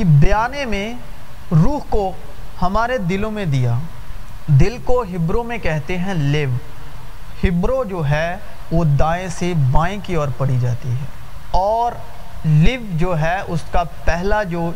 کہ 0.00 0.04
بیانے 0.06 0.64
میں 0.64 0.94
روح 1.50 1.80
کو 1.88 2.12
ہمارے 2.62 2.98
دلوں 2.98 3.30
میں 3.30 3.44
دیا۔ 3.44 3.78
دل 4.46 4.76
کو 4.84 5.02
ہبروں 5.02 5.44
میں 5.44 5.58
کہتے 5.58 5.98
ہیں 5.98 6.14
لیو۔ 6.14 6.48
ہبرو 7.44 7.84
جو 7.84 8.08
ہے، 8.10 8.36
وہ 8.72 8.84
دائیں 8.84 9.28
سے 9.28 9.52
بائیں 9.70 10.00
کی 10.04 10.14
اور 10.14 10.28
پڑھی 10.38 10.58
جاتی 10.60 10.90
ہے۔ 10.90 11.04
اور 11.50 11.92
لیو 12.44 12.80
جو 12.94 13.20
ہے، 13.20 13.38
اس 13.46 13.60
کا 13.72 13.84
پہلا 14.04 14.42
جو 14.42 14.72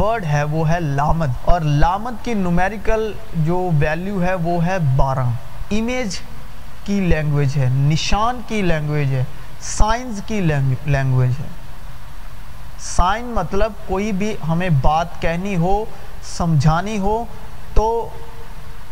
ورڈ 0.00 0.24
ہے، 0.24 0.44
وہ 0.44 0.70
ہے 0.70 0.80
لامد۔ 0.80 1.26
اور 1.42 1.60
لامد 1.60 2.24
کی 2.24 2.34
نومیریکل 2.34 3.12
جو 3.36 3.70
ویلیو 3.78 4.22
ہے، 4.22 4.34
وہ 4.34 4.66
ہے 4.66 4.76
بارہ۔ 4.96 5.26
امیج 5.70 6.18
کی 6.84 7.00
لینگویج 7.00 7.56
ہے، 7.56 7.68
نشان 7.70 8.40
کی 8.48 8.62
لینگویج 8.62 9.12
ہے 9.12 9.24
سائنس 9.60 10.20
کی 10.26 10.40
لینگویج 10.86 11.30
ہے۔ 11.30 11.59
سائن 12.80 13.24
مطلب 13.24 13.72
کوئی 13.86 14.12
بھی 14.12 14.36
ہمیں 14.48 14.68
بات 14.82 15.20
کہنی 15.20 15.56
ہو، 15.56 15.84
سمجھانی 16.22 16.98
ہو، 16.98 17.24
تو 17.74 18.08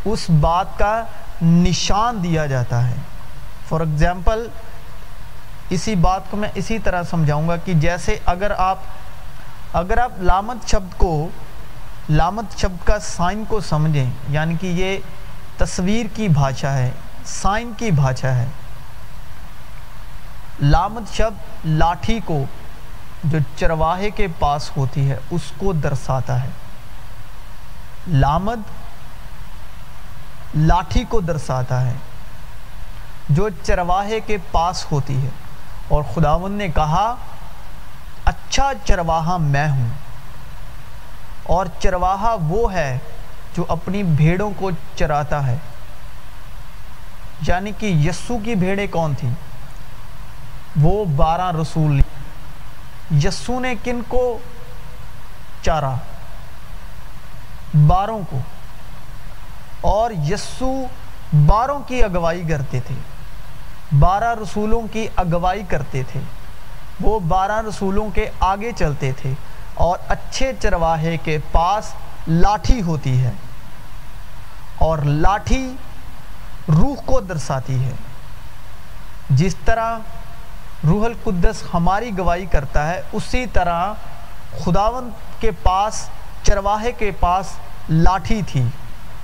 اس 0.05 0.31
بات 0.31 0.79
کا 0.79 1.05
نشان 1.43 2.23
دیا 2.23 2.47
جاتا 2.47 2.91
ہے۔ 2.91 2.95
فار 3.69 3.81
ایگزامپل 3.81 4.49
اسی 5.71 5.95
بات 5.95 6.21
کو 6.31 6.37
میں 6.37 6.49
اسی 6.55 6.79
طرح 6.79 7.03
سمجھاؤں 7.03 7.49
گا 7.49 7.57
کہ 7.57 7.73
جیسے 7.75 8.19
اگر 8.25 8.53
آپ 8.59 8.79
اگر 9.73 9.99
آپ 9.99 10.13
لامت 10.19 10.69
شبد 10.69 10.99
کو، 10.99 11.29
لامت 12.11 12.59
شبد 12.59 12.87
کا 12.87 12.99
سائن 12.99 13.45
کو 13.49 13.61
سمجھیں 13.61 14.11
یعنی 14.29 14.55
کہ 14.61 14.67
یہ 14.67 14.99
تصویر 15.57 16.07
کی 16.15 16.29
بھاشا 16.29 16.73
ہے، 16.73 16.91
سائن 17.25 17.73
کی 17.77 17.91
بھاشا 17.91 18.35
ہے۔ 18.35 18.47
لامت 20.61 21.17
شبد 21.17 21.67
لاٹھی 21.67 22.21
کو 22.25 22.45
جو 23.25 23.39
چرواہے 23.57 24.11
کے 24.11 24.27
پاس 24.39 24.71
ہوتی 24.77 25.11
ہے، 25.11 25.19
اس 25.31 25.43
کو 25.59 25.73
درساتا 25.73 26.43
ہے۔ 26.43 26.49
لامد 28.09 28.63
لاٹھی 30.55 31.05
کو 31.05 31.21
درساتا 31.21 31.87
ہے۔ 31.87 31.93
جو 33.29 33.49
چرواہے 33.63 34.21
کے 34.21 34.37
پاس 34.53 34.93
ہوتی 34.93 35.25
ہے۔ 35.25 35.29
اور 35.89 36.03
خداون 36.15 36.53
نے 36.53 36.69
کہا 36.69 37.15
اچھا 38.25 38.73
چرواہا 38.85 39.37
میں 39.37 39.69
ہوں۔ 39.69 39.89
اور 41.43 41.67
چرواہا 41.79 42.37
وہ 42.41 42.73
ہے 42.73 42.99
جو 43.57 43.65
اپنی 43.69 44.03
بھیڑوں 44.03 44.51
کو 44.57 44.71
چراتا 44.97 45.47
ہے۔ 45.47 45.57
یعنی 47.47 47.73
کہ 47.79 47.87
یسو 47.87 48.39
کی 48.45 48.55
بھیڑیں 48.55 48.87
کون 48.87 49.15
تھیں؟ 49.15 49.33
وہ 50.81 51.05
بارہ 51.05 51.53
رسول 51.63 52.01
یسو 53.11 53.61
نے 53.61 53.75
کن 53.85 54.01
کو؟ 54.09 54.39
چارا 55.63 55.95
باروں 57.87 58.21
کو۔ 58.31 58.39
اور 59.81 60.11
یسو 60.11 60.87
باروں 61.47 61.81
کی 61.81 62.03
اگوائی 62.03 62.43
کرتے 62.49 62.81
تھے۔ 62.81 62.95
بارہ 63.99 64.35
رسولوں 64.43 64.81
کی 64.93 65.09
اگوائی 65.17 65.63
کرتے 65.69 66.03
تھے۔ 66.03 66.21
وہ 67.01 67.21
بارہ 67.21 67.63
رسولوں 67.69 68.11
کے 68.11 68.31
آگے 68.41 68.73
چلتے 68.77 69.13
تھے۔ 69.13 69.33
اور 69.75 69.99
اچھے 70.09 70.53
چرواہے 70.61 71.17
کے 71.17 71.39
پاس 71.53 71.95
لاٹھی 72.29 72.83
ہوتی 72.83 73.25
ہے۔ 73.25 73.31
اور 74.79 74.99
لاٹھی 74.99 75.75
روح 76.69 76.95
کو 77.05 77.21
درساتی 77.21 77.85
ہے۔ 77.85 77.93
جس 79.31 79.57
طرح 79.65 79.99
روح 80.87 81.05
القدس 81.05 81.63
ہماری 81.75 82.19
گواہی 82.19 82.47
کرتا 82.47 82.91
ہے، 82.91 83.03
اسی 83.13 83.47
طرح 83.47 83.93
خداون 84.65 85.11
کے 85.41 85.51
پاس، 85.51 86.09
چرواہے 86.43 86.93
کے 86.93 87.11
پاس 87.21 87.47
لاٹھی 87.89 88.43
تھی۔ 88.43 88.65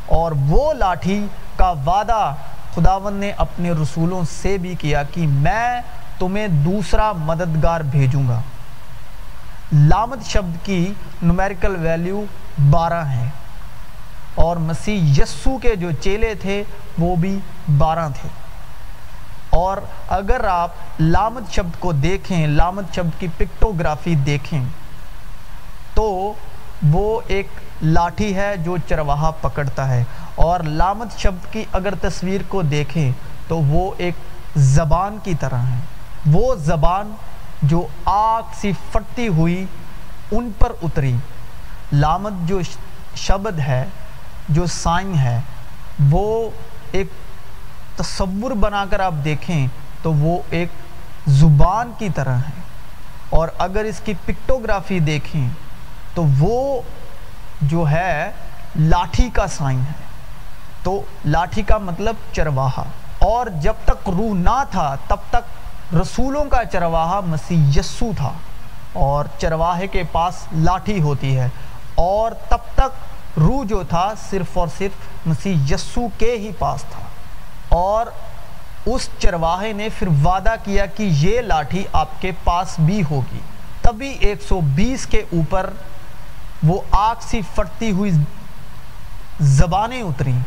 اور 0.06 0.32
وہ 0.46 0.74
لاٹھی 0.74 1.26
کا 1.56 1.70
وعدہ 1.70 2.34
خداون 2.74 3.14
نے 3.14 3.32
اپنے 3.36 3.70
رسولوں 3.70 4.22
سے 4.42 4.58
بھی 4.58 4.74
کیا 4.74 5.02
کہ 5.02 5.26
میں 5.26 5.80
تمہیں 6.18 6.48
دوسرا 6.48 7.12
مددگار 7.12 7.80
بھیجوں 7.80 8.28
گا۔ 8.28 8.40
لامت 9.72 10.24
شبد 10.24 10.66
کی 10.66 10.92
نومیریکل 11.22 11.76
ویلیو 11.76 12.24
بارہ 12.70 13.04
ہے۔ 13.04 13.28
اور 14.34 14.56
مسیح 14.56 15.00
یسو 15.18 15.58
کے 15.58 15.76
جو 15.76 15.92
چیلے 15.92 16.34
تھے، 16.34 16.64
وہ 16.98 17.16
بھی 17.16 17.38
بارہ 17.78 18.08
تھے۔ 18.20 18.28
اور 19.54 19.76
اگر 20.08 20.44
آپ 20.44 20.70
لامت 21.00 21.52
شبد 21.52 21.80
کو 21.80 21.92
دیکھیں، 21.92 22.46
لامت 22.46 22.94
شبد 22.94 23.20
کی 23.20 23.26
پکٹوگرافی 23.36 24.14
دیکھیں، 24.14 24.64
تو 25.94 26.32
وہ 26.90 27.20
ایک 27.26 27.46
لاٹھی 27.82 28.36
ہے 28.36 28.56
جو 28.56 28.76
چرواہا 28.88 29.30
پکڑتا 29.30 29.88
ہے۔ 29.88 30.04
اور 30.34 30.60
لامت 30.60 31.18
شبد 31.18 31.52
کی 31.52 31.64
اگر 31.72 31.94
تصویر 32.00 32.40
کو 32.48 32.62
دیکھیں، 32.62 33.12
تو 33.48 33.58
وہ 33.58 33.94
ایک 33.98 34.14
زبان 34.56 35.18
کی 35.22 35.34
طرح 35.40 35.58
ہے۔ 35.58 35.78
وہ 36.32 36.54
زبان 36.54 37.14
جو 37.62 37.86
آگ 38.04 38.42
سی 38.54 38.72
پھٹتی 38.92 39.28
ہوئی 39.28 39.66
ان 40.30 40.50
پر 40.58 40.72
اتری۔ 40.82 41.16
لامت 41.92 42.32
جو 42.48 42.60
شبد 43.14 43.58
ہے، 43.58 43.84
جو 44.48 44.66
سائن 44.66 45.14
ہے، 45.14 45.40
وہ 46.10 46.50
ایک 46.92 47.06
تصور 47.96 48.50
بنا 48.50 48.84
کر 48.90 49.00
آپ 49.00 49.14
دیکھیں 49.24 49.66
تو 50.02 50.12
وہ 50.12 50.42
ایک 50.50 50.68
زبان 51.26 51.92
کی 51.98 52.08
طرح 52.14 52.36
ہے۔ 52.36 52.60
اور 53.30 53.48
اگر 53.58 53.84
اس 53.84 54.00
کی 54.04 54.12
پکٹوگرافی 54.24 55.00
دیکھیں 55.00 55.48
تو 56.14 56.24
وہ 56.38 56.82
جو 57.62 57.90
ہے 57.90 58.30
لاٹھی 58.76 59.30
کا 59.30 59.46
سائن 59.46 59.80
ہے۔ 59.80 60.04
تو 60.82 61.02
لاٹھی 61.24 61.62
کا 61.62 61.78
مطلب 61.78 62.14
چرواہا۔ 62.32 62.84
اور 63.18 63.46
جب 63.46 63.72
تک 63.84 64.08
روح 64.08 64.34
نہ 64.34 64.64
تھا 64.70 64.96
تب 65.06 65.16
تک 65.30 65.64
رسولوں 65.94 66.44
کا 66.44 66.64
چرواہا 66.64 67.20
مسیح 67.20 67.78
یسو 67.78 68.10
تھا۔ 68.16 68.32
اور 68.92 69.24
چرواہے 69.38 69.86
کے 69.86 70.02
پاس 70.12 70.34
لاٹھی 70.52 71.00
ہوتی 71.02 71.38
ہے۔ 71.38 71.48
اور 71.94 72.32
تب 72.48 72.58
تک 72.74 73.04
روح 73.38 73.64
جو 73.64 73.82
تھا 73.88 74.12
صرف 74.30 74.58
اور 74.58 74.68
صرف 74.78 75.26
مسیح 75.26 75.56
یسو 75.70 76.00
کے 76.18 76.36
ہی 76.38 76.50
پاس 76.58 76.82
تھا۔ 76.82 77.00
اور 77.74 78.06
اس 78.86 79.08
چرواہے 79.18 79.72
نے 79.72 79.88
پھر 79.98 80.08
وعدہ 80.24 80.54
کیا 80.64 80.86
کہ 80.86 81.02
یہ 81.02 81.40
لاٹھی 81.40 81.84
آپ 81.92 82.20
کے 82.20 82.30
پاس 82.44 82.74
بھی 82.78 83.02
ہوگی۔ 83.10 83.38
تبھی 83.82 84.16
ایک 84.20 84.42
سو 84.42 84.60
بیس 84.60 85.06
کے 85.06 85.18
اوپر 85.18 85.70
وہ 86.62 86.80
آگ 86.90 87.14
سی 87.20 87.40
پھٹتی 87.54 87.90
ہوئی 87.90 88.10
زبانیں 89.40 90.02
اتریں، 90.02 90.38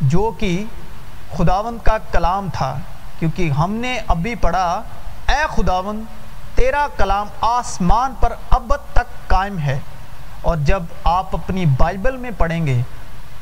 جو 0.00 0.32
کہ 0.38 0.64
خداوند 1.36 1.78
کا 1.84 1.98
کلام 2.12 2.48
تھا، 2.52 2.78
کیونکہ 3.18 3.50
ہم 3.50 3.72
نے 3.72 3.98
ابھی 4.06 4.34
پڑھا، 4.34 4.82
اے 5.28 5.44
خداوند، 5.48 6.02
تیرا 6.54 6.86
کلام 6.96 7.26
آسمان 7.40 8.14
پر 8.20 8.32
ابد 8.50 8.92
تک 8.92 9.28
قائم 9.28 9.58
ہے۔ 9.58 9.78
اور 10.42 10.56
جب 10.56 10.82
آپ 11.04 11.34
اپنی 11.34 11.66
بائبل 11.66 12.16
میں 12.16 12.30
پڑھیں 12.38 12.66
گے، 12.66 12.80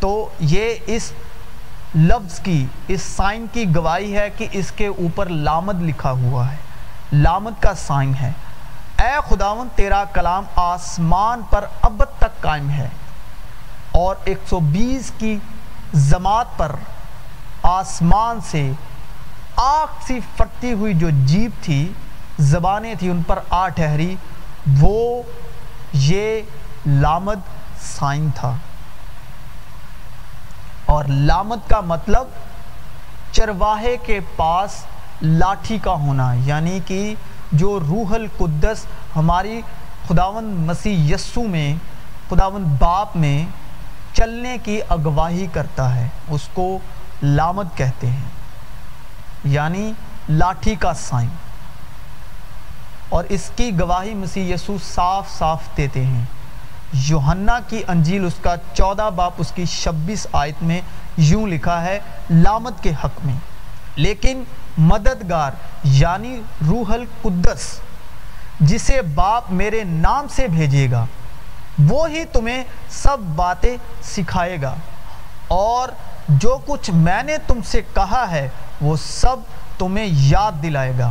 تو 0.01 0.29
یہ 0.41 0.75
اس 0.87 1.13
لفظ 1.95 2.41
کی 2.41 2.67
اس 2.89 3.03
سائن 3.03 3.47
کی 3.53 3.77
گواہی 3.77 4.17
ہے 4.17 4.31
کہ 4.31 4.47
اس 4.53 4.73
کے 4.73 4.87
اوپر 4.87 5.29
لامد 5.29 5.83
لکھا 5.83 6.11
ہوا 6.11 6.51
ہے۔ 6.51 6.57
لامد 7.13 7.63
کا 7.63 7.75
سائن 7.75 8.13
ہے۔ 8.21 8.33
اے 8.99 9.19
خداون 9.29 9.69
تیرا 9.75 10.05
کلام 10.05 10.45
آسمان 10.57 11.43
پر 11.51 11.65
ابد 11.83 12.19
تک 12.19 12.41
قائم 12.41 12.71
ہے 12.71 12.89
اور 13.91 14.17
ایک 14.25 14.39
سو 14.49 14.61
بیس 14.61 15.13
کی 15.19 15.39
زمات 15.95 16.47
پر 16.57 16.77
آسمان 17.63 18.41
سے 18.41 18.73
آگ 19.57 19.87
سی 20.07 20.21
پھٹتی 20.37 20.73
ہوئی 20.73 20.95
جو 20.95 21.11
جیب 21.11 21.51
تھی، 21.63 21.93
زبانیں 22.39 22.95
تھی 22.95 23.11
ان 23.11 23.23
پر 23.27 23.39
آ 23.51 23.69
ٹھہری۔ 23.69 24.17
وہ، 24.81 25.23
یہ 25.93 26.41
لامد 26.87 27.41
سائن 27.81 28.31
تھا۔ 28.35 28.57
اور 30.93 31.05
لامت 31.09 31.69
کا 31.69 31.81
مطلب 31.81 32.27
چرواہے 33.33 33.97
کے 33.97 34.21
پاس 34.37 34.85
لاٹھی 35.23 35.79
کا 35.79 35.93
ہونا 35.93 36.35
یعنی 36.45 36.81
کہ 36.87 37.15
جو 37.53 37.81
روح 37.81 38.15
القدس 38.15 38.87
ہماری 39.17 39.61
خداون 40.09 40.45
مسیح 40.45 41.15
یسو 41.15 41.43
میں 41.43 41.75
خداون 42.31 42.65
باپ 42.79 43.17
میں 43.17 43.47
چلنے 44.13 44.57
کی 44.65 44.81
اگواہی 44.89 45.47
کرتا 45.53 45.95
ہے، 45.95 46.09
اس 46.29 46.49
کو 46.55 46.79
لامت 47.23 47.67
کہتے 47.77 48.07
ہیں 48.07 48.29
یعنی 49.45 49.93
لاٹھی 50.29 50.75
کا 50.75 50.95
سائن۔ 50.95 51.29
اور 53.09 53.25
اس 53.29 53.51
کی 53.57 53.81
گواہی 53.81 54.15
مسیح 54.15 54.55
یسو 54.55 54.77
صاف 54.95 55.31
صاف 55.39 55.61
دیتے 55.77 56.05
ہیں۔ 56.05 56.25
یوحنا 56.93 57.59
کی 57.69 57.83
انجیل 57.89 58.25
اس 58.25 58.35
کا 58.43 58.55
چودہ 58.75 59.11
باپ 59.17 59.33
اس 59.39 59.53
کی 59.53 59.65
شبیس 59.65 60.27
آیت 60.33 60.63
میں 60.63 60.81
یوں 61.17 61.47
لکھا 61.47 61.85
ہے، 61.85 61.99
لامت 62.31 62.83
کے 62.83 62.91
حق 62.91 63.25
میں۔ 63.25 63.35
لیکن 63.97 64.45
مددگار 64.79 65.51
یعنی 65.85 66.41
روح 66.67 66.93
القدس، 66.93 67.81
جسے 68.61 69.03
باپ 69.03 69.45
میرے 69.51 69.85
نام 69.85 70.27
سے 70.29 70.49
بھیجے 70.49 70.91
گا، 70.91 71.07
وہ 71.89 72.11
ہی 72.11 72.25
تمہیں 72.25 72.65
سب 72.89 73.19
باتیں 73.37 73.77
سکھائے 74.03 74.63
گا۔ 74.63 74.75
اور 75.49 75.89
جو 76.29 76.59
کچھ 76.67 76.91
میں 76.91 77.23
نے 77.23 77.37
تم 77.47 77.61
سے 77.67 77.83
کہا 77.95 78.31
ہے، 78.31 78.49
وہ 78.81 78.97
سب 78.97 79.37
تمہیں 79.79 80.07
یاد 80.11 80.53
دلائے 80.63 80.93
گا۔ 80.99 81.11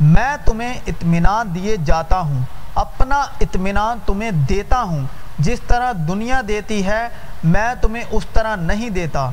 میں 0.00 0.36
تمہیں 0.44 0.74
اطمینان 0.86 1.54
دیے 1.54 1.76
جاتا 1.76 2.20
ہوں۔ 2.20 2.42
اپنا 2.74 3.26
اطمینان 3.40 3.98
تمہیں 4.06 4.30
دیتا 4.30 4.82
ہوں۔ 4.82 5.06
جس 5.38 5.60
طرح 5.66 5.92
دنیا 6.08 6.40
دیتی 6.48 6.86
ہے، 6.86 7.08
میں 7.44 7.74
تمہیں 7.80 8.04
اس 8.10 8.26
طرح 8.32 8.56
نہیں 8.56 8.90
دیتا۔ 8.90 9.30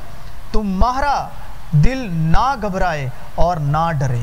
تمہارا 0.51 1.27
دل 1.71 2.07
نہ 2.12 2.55
گھبرائے 2.62 3.10
اور 3.36 3.57
نہ 3.57 3.91
ڈرے۔ 4.00 4.19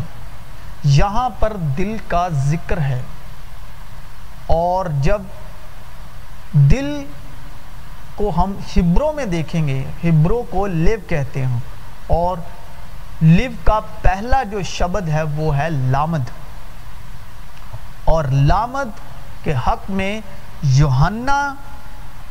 یہاں 0.84 1.30
پر 1.30 1.52
دل 1.56 1.96
کا 2.08 2.28
ذکر 2.28 2.78
ہے۔ 2.80 3.02
اور 4.46 4.87
جب 5.00 5.22
دل 6.52 7.04
کو 8.14 8.32
ہم 8.37 8.52
ہبروں 8.76 9.12
میں 9.12 9.25
دیکھیں 9.25 9.68
گے، 9.68 9.84
ہبروں 10.04 10.42
کو 10.50 10.66
لیو 10.66 10.98
کہتے 11.08 11.46
ہیں۔ 11.46 11.58
اور 12.06 12.37
لیو 13.20 13.50
کا 13.64 13.80
پہلا 14.02 14.42
جو 14.42 14.62
شبد 14.62 15.08
ہے، 15.08 15.22
وہ 15.22 15.56
ہے 15.56 15.70
لامد۔ 15.70 16.48
اور 18.08 18.24
لامد 18.24 19.00
کے 19.44 19.54
حق 19.66 19.90
میں 19.90 20.20
یوحنا 20.62 21.54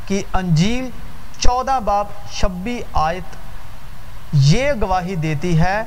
کی 0.07 0.21
انجیل 0.33 0.89
چودہ 1.39 1.79
باب 1.85 2.05
شبی 2.31 2.79
آیت 2.93 3.35
یہ 4.33 4.71
گواہی 4.81 5.15
دیتی 5.15 5.59
ہے، 5.59 5.83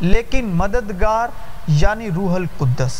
لیکن 0.00 0.46
مددگار 0.54 1.28
یعنی 1.66 2.10
روح 2.10 2.34
القدس، 2.34 2.94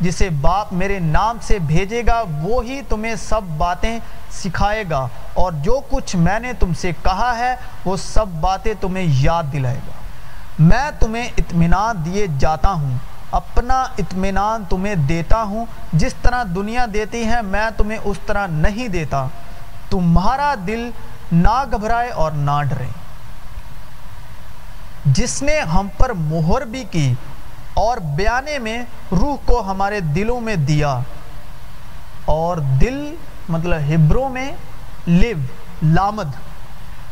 جسے 0.00 0.28
باپ 0.30 0.72
میرے 0.72 0.98
نام 0.98 1.38
سے 1.42 1.58
بھیجے 1.58 2.02
گا، 2.06 2.22
وہی 2.42 2.80
تمہیں 2.88 3.14
سب 3.14 3.42
باتیں 3.56 3.98
سکھائے 4.32 4.84
گا، 4.90 5.06
اور 5.34 5.52
جو 5.52 5.80
کچھ 5.90 6.16
میں 6.16 6.38
نے 6.40 6.52
تم 6.52 6.72
سے 6.74 6.90
کہا 7.02 7.32
ہے، 7.38 7.54
وہ 7.84 7.96
سب 7.96 8.26
باتیں 8.40 8.72
تمہیں 8.80 9.06
یاد 9.08 9.52
دلائے 9.52 9.78
گا۔ 9.86 9.92
میں 10.58 10.90
تمہیں 11.00 11.28
اطمینان 11.38 12.04
دیے 12.04 12.26
جاتا 12.38 12.72
ہوں۔ 12.72 12.96
اپنا 13.32 13.82
اطمینان 13.98 14.64
تمہیں 14.68 14.94
دیتا 15.08 15.42
ہوں، 15.42 15.64
جس 15.92 16.14
طرح 16.22 16.42
دنیا 16.54 16.86
دیتی 16.94 17.24
ہے، 17.26 17.40
میں 17.42 17.68
تمہیں 17.76 17.98
اس 17.98 18.18
طرح 18.26 18.46
نہیں 18.48 18.88
دیتا۔ 18.88 19.26
تمہارا 19.90 20.54
دل 20.66 20.90
نہ 21.32 21.62
گھبرائے 21.72 22.08
اور 22.10 22.32
نہ 22.32 22.60
ڈرے۔ 22.68 22.88
جس 25.04 25.42
نے 25.42 25.58
ہم 25.68 25.88
پر 25.96 26.12
مہر 26.12 26.64
بھی 26.66 26.84
کی 26.90 27.12
اور 27.74 27.98
بیانے 28.16 28.58
میں 28.58 28.78
روح 29.12 29.36
کو 29.44 29.60
ہمارے 29.66 30.00
دلوں 30.14 30.40
میں 30.40 30.56
دیا، 30.68 30.98
اور 32.24 32.56
دل 32.80 33.14
مطلب 33.48 33.80
ہبروں 33.88 34.28
میں 34.28 34.50
لیو، 35.06 35.38
لامد۔ 35.84 36.36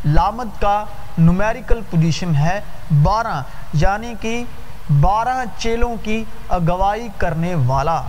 لامد 0.07 0.61
کا 0.61 0.85
نومیریکل 1.19 1.81
پوزیشن 1.91 2.35
ہے 2.35 2.61
بارہ 3.03 3.43
یعنی 3.73 4.13
کہ 4.21 4.43
بارہ 5.01 5.45
چیلوں 5.59 5.97
کی 6.03 6.25
اگوائی 6.49 7.09
کرنے 7.19 7.55
والا 7.55 8.03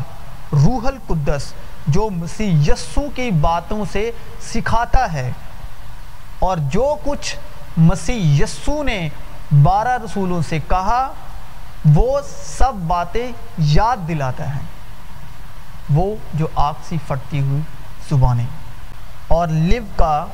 روح 0.51 0.87
القدس 0.87 1.53
جو 1.87 2.09
مسیح 2.09 2.71
یسو 2.71 3.09
کی 3.15 3.31
باتوں 3.31 3.85
سے 3.91 4.11
سکھاتا 4.41 5.13
ہے۔ 5.13 5.31
اور 6.39 6.57
جو 6.57 6.95
کچھ 7.03 7.35
مسیح 7.77 8.43
یسو 8.43 8.83
نے 8.83 9.09
بارہ 9.63 9.97
رسولوں 10.05 10.41
سے 10.41 10.59
کہا، 10.69 11.11
وہ 11.93 12.19
سب 12.57 12.73
باتیں 12.73 13.31
یاد 13.57 13.97
دلاتا 14.07 14.55
ہے۔ 14.55 14.59
وہ 15.93 16.15
جو 16.33 16.47
آگ 16.55 16.73
سی 16.89 16.97
پھٹتی 17.07 17.41
ہوئی 17.41 17.61
زبانیں۔ 18.09 18.45
اور 19.27 19.47
لیو 19.47 19.83
کا 19.95 20.25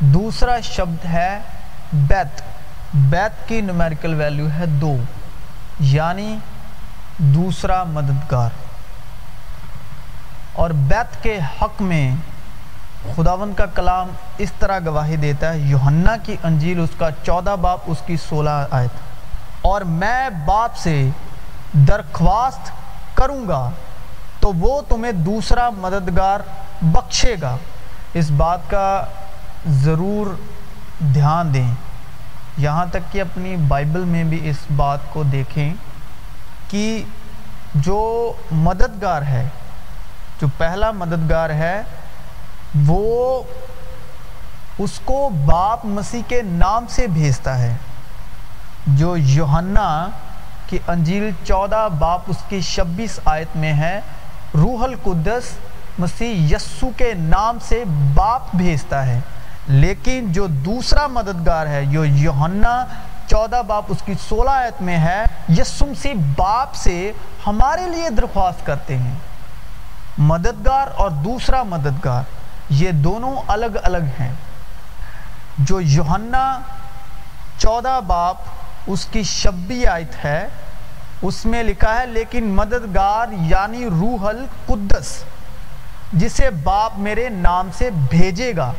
دوسرا 0.00 0.60
شبد 0.60 1.04
ہے 1.04 1.38
بیت۔ 1.92 2.42
بیت 2.94 3.48
کی 3.48 3.60
نومیریکل 3.60 4.14
ویلیو 4.14 4.48
ہے 4.58 4.66
دو۔ 4.66 4.96
یعنی 5.80 6.38
دوسرا 7.18 7.84
مددگار۔ 7.84 8.50
اور 10.52 10.70
بیت 10.70 11.22
کے 11.22 11.38
حق 11.62 11.82
میں 11.82 12.14
خداون 13.16 13.54
کا 13.56 13.66
کلام 13.66 14.08
اس 14.38 14.52
طرح 14.58 14.78
گواہی 14.86 15.16
دیتا 15.16 15.52
ہے، 15.52 15.58
یوحنا 15.58 16.16
کی 16.16 16.36
انجیل 16.42 16.80
اس 16.80 16.90
کا 16.98 17.08
چودہ 17.22 17.56
باپ، 17.60 17.78
اس 17.86 17.96
کی 18.06 18.16
سولہ 18.16 18.66
آیت۔ 18.70 18.90
اور 19.62 19.80
میں 19.80 20.30
باپ 20.30 20.76
سے 20.76 21.08
درخواست 21.72 22.70
کروں 23.14 23.48
گا 23.48 23.70
تو 24.40 24.52
وہ 24.52 24.82
تمہیں 24.88 25.12
دوسرا 25.12 25.70
مددگار 25.70 26.40
بخشے 26.82 27.36
گا۔ 27.42 27.56
اس 28.14 28.30
بات 28.30 28.58
کا 28.68 29.04
ضرور 29.70 30.26
دھیان 31.14 31.54
دیں۔ 31.54 31.74
یہاں 32.56 32.86
تک 32.86 33.12
کہ 33.12 33.20
اپنی 33.20 33.56
بائبل 33.56 34.00
میں 34.00 34.24
بھی 34.24 34.50
اس 34.50 34.56
بات 34.76 34.98
کو 35.12 35.22
دیکھیں 35.22 35.74
کہ 36.68 37.02
جو 37.74 38.32
مددگار 38.52 39.22
ہے، 39.22 39.48
جو 40.40 40.46
پہلا 40.58 40.90
مددگار 40.90 41.50
ہے، 41.50 41.82
وہ 42.86 43.42
اس 44.78 45.00
کو 45.04 45.28
باپ 45.46 45.84
مسیح 45.84 46.22
کے 46.28 46.42
نام 46.42 46.84
سے 46.88 47.06
بھیجتا 47.06 47.58
ہے۔ 47.58 47.76
جو 48.86 49.16
یوحنا 49.16 50.08
کی 50.66 50.78
انجیل 50.88 51.30
چودہ 51.44 51.88
باپ 51.98 52.20
اس 52.26 52.36
کی 52.48 52.60
شبیس 52.60 53.20
آیت 53.24 53.56
میں 53.56 53.72
ہے، 53.72 54.00
روح 54.54 54.84
القدس 54.84 55.42
مسیح 55.98 56.56
یسو 56.56 56.90
کے 56.96 57.14
نام 57.14 57.58
سے 57.62 57.84
باپ 58.14 58.42
بھیجتا 58.54 59.06
ہے۔ 59.06 59.20
لیکن 59.68 60.32
جو 60.32 60.46
دوسرا 60.46 61.06
مددگار 61.06 61.66
ہے 61.66 61.84
جو 61.86 62.04
یوحنا 62.04 62.86
چودہ 63.26 63.62
باپ، 63.66 63.84
اس 63.88 64.02
کی 64.04 64.14
سولہ 64.28 64.50
آیت 64.50 64.82
میں 64.82 64.96
ہے 64.96 65.24
یسو 65.48 65.86
مسیح 65.86 66.14
باپ 66.36 66.74
سے 66.74 67.12
ہمارے 67.46 67.88
لیے 67.88 68.10
درخواست 68.10 68.66
کرتے 68.66 68.96
ہیں۔ 68.96 69.14
مددگار 70.18 70.86
اور 70.96 71.10
دوسرا 71.10 71.62
مددگار، 71.62 72.22
یہ 72.70 72.90
دونوں 72.90 73.36
الگ 73.46 73.66
الگ 73.82 74.04
ہیں۔ 74.20 74.32
جو 75.58 75.80
یوحنا 75.80 76.60
چودہ 77.58 78.00
باپ، 78.06 78.36
اس 78.86 79.06
کی 79.06 79.22
شبی 79.22 79.86
آیت 79.86 80.24
ہے، 80.24 80.48
اس 81.22 81.46
میں 81.46 81.62
لکھا 81.62 82.00
ہے، 82.00 82.06
لیکن 82.06 82.44
مددگار 82.44 83.26
یعنی 83.32 83.84
روح 83.84 84.28
القدس، 84.28 85.24
جسے 86.12 86.50
باپ 86.50 86.92
میرے 86.98 87.28
نام 87.28 87.68
سے 87.78 87.90
بھیجے 87.90 88.52
گا۔ 88.56 88.72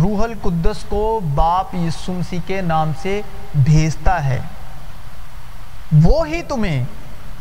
روح 0.00 0.22
القدس 0.22 0.76
کو 0.88 1.20
باپ 1.34 1.74
یسو 1.74 2.12
مسیح 2.12 2.38
کے 2.46 2.60
نام 2.60 2.92
سے 3.02 3.22
بھیجتا 3.54 4.24
ہے۔ 4.24 4.40
وہی 6.02 6.42
تمہیں 6.42 6.84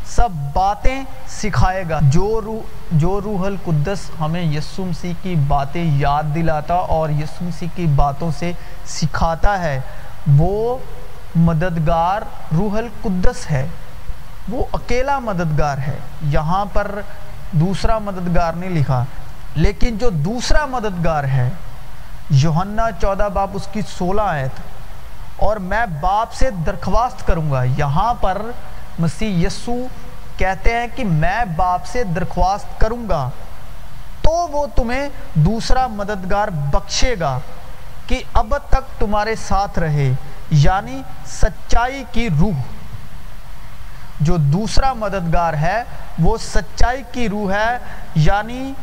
سب 0.06 0.30
باتیں 0.54 1.04
سکھائے 1.28 1.84
گا۔ 1.90 2.00
جو 2.02 2.42
روح 2.46 2.60
جو 2.92 3.22
روح 3.22 3.46
القدس 3.46 4.00
ہمیں 4.20 4.42
یسو 4.42 4.86
مسیح 4.86 5.14
کی 5.22 5.36
باتیں 5.48 5.84
یاد 5.98 6.24
دلاتا 6.36 6.74
اور 6.74 7.10
یسو 7.10 7.46
مسیح 7.46 7.68
کی 7.76 7.86
باتوں 7.86 8.32
سے 8.40 8.52
سکھاتا 8.86 9.60
ہے، 9.64 9.80
وہ 10.38 10.78
مددگار 11.36 12.22
روح 12.56 12.78
القدس 12.78 13.52
ہے۔ 13.52 13.68
وہ 14.50 14.66
اکیلا 14.74 15.20
مددگار 15.20 15.78
ہے۔ 15.78 15.98
یہاں 16.22 16.66
پر 16.66 17.00
دوسرا 17.52 18.00
مددگار 18.00 18.54
نہیں 18.54 18.70
لکھا، 18.70 19.06
لیکن 19.56 19.98
جو 19.98 20.10
دوسرا 20.10 20.66
مددگار 20.66 21.24
ہے 21.24 21.50
یوحنا 22.34 22.92
چودہ 23.02 23.30
باپ 23.34 23.50
اس 23.54 23.68
کی 23.72 23.82
سولہ 23.98 24.22
آیت۔ 24.22 24.60
اور 25.38 25.58
میں 25.58 25.86
باپ 26.02 26.34
سے 26.34 26.50
درخواست 26.52 27.28
کروں 27.28 27.52
گا، 27.52 27.64
یہاں 27.64 28.14
پر 28.14 28.42
مسیح 29.00 29.48
یسو 29.48 29.76
کہتے 30.38 30.74
ہیں 30.74 30.88
کہ 30.96 31.06
میں 31.06 31.46
باپ 31.56 31.86
سے 31.86 32.04
درخواست 32.04 32.80
کروں 32.80 33.10
گا، 33.10 33.30
تو 34.22 34.32
وہ 34.32 34.68
تمہیں 34.76 35.10
دوسرا 35.34 35.88
مددگار 35.88 36.48
بخشے 36.48 37.16
گا 37.20 37.40
کہ 38.08 38.24
اب 38.34 38.58
تک 38.70 39.00
تمہارے 39.00 39.36
ساتھ 39.36 39.80
رہے 39.80 40.12
یعنی 40.50 41.02
سچائی 41.26 42.04
کی 42.12 42.30
روح۔ 42.40 42.62
جو 44.20 44.38
دوسرا 44.38 44.94
مددگار 44.94 45.54
ہے، 45.54 45.84
وہ 46.20 46.38
سچائی 46.38 47.04
کی 47.12 47.30
روح 47.30 47.54
ہے 47.54 47.78
یعنی 48.16 48.74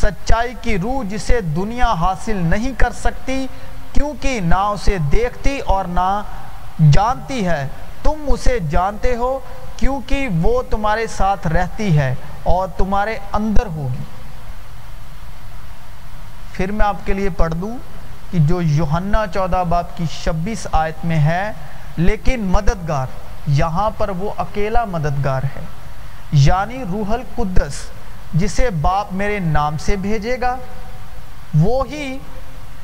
سچائی 0.00 0.54
کی 0.62 0.78
روح 0.78 1.02
جسے 1.08 1.40
دنیا 1.40 1.92
حاصل 1.92 2.36
نہیں 2.36 2.72
کر 2.78 2.92
سکتی، 2.92 3.46
کیونکہ 3.92 4.40
نہ 4.40 4.60
اسے 4.72 4.98
دیکھتی 5.12 5.58
اور 5.58 5.84
نہ 5.84 6.22
جانتی 6.92 7.46
ہے۔ 7.46 7.66
تم 8.02 8.24
اسے 8.26 8.58
جانتے 8.70 9.14
ہو، 9.16 9.38
کیونکہ 9.76 10.28
وہ 10.42 10.62
تمہارے 10.70 11.06
ساتھ 11.06 11.46
رہتی 11.46 11.98
ہے 11.98 12.14
اور 12.42 12.68
تمہارے 12.76 13.18
اندر 13.32 13.66
ہوگی۔ 13.66 14.04
پھر 16.52 16.70
میں 16.70 16.86
آپ 16.86 16.96
کے 17.04 17.12
لیے 17.12 17.30
پڑھ 17.30 17.54
دوں 17.54 17.76
کہ 18.30 18.38
جو 18.38 18.60
یوحنا 18.62 19.24
چودہ 19.34 19.62
باپ 19.68 19.96
کی 19.96 20.04
شبیس 20.10 20.66
آیت 20.72 21.04
میں 21.04 21.18
ہے، 21.18 21.52
لیکن 21.96 22.44
مددگار، 22.44 23.06
یہاں 23.46 23.90
پر 23.90 24.08
وہ 24.08 24.30
اکیلا 24.36 24.84
مددگار 24.84 25.42
ہے 25.42 25.64
یعنی 26.32 26.84
روح 26.92 27.12
القدس۔ 27.12 27.74
جسے 28.34 28.70
باپ 28.70 29.12
میرے 29.12 29.38
نام 29.38 29.78
سے 29.78 29.96
بھیجے 29.96 30.36
گا 30.40 30.56
وہی 31.54 32.18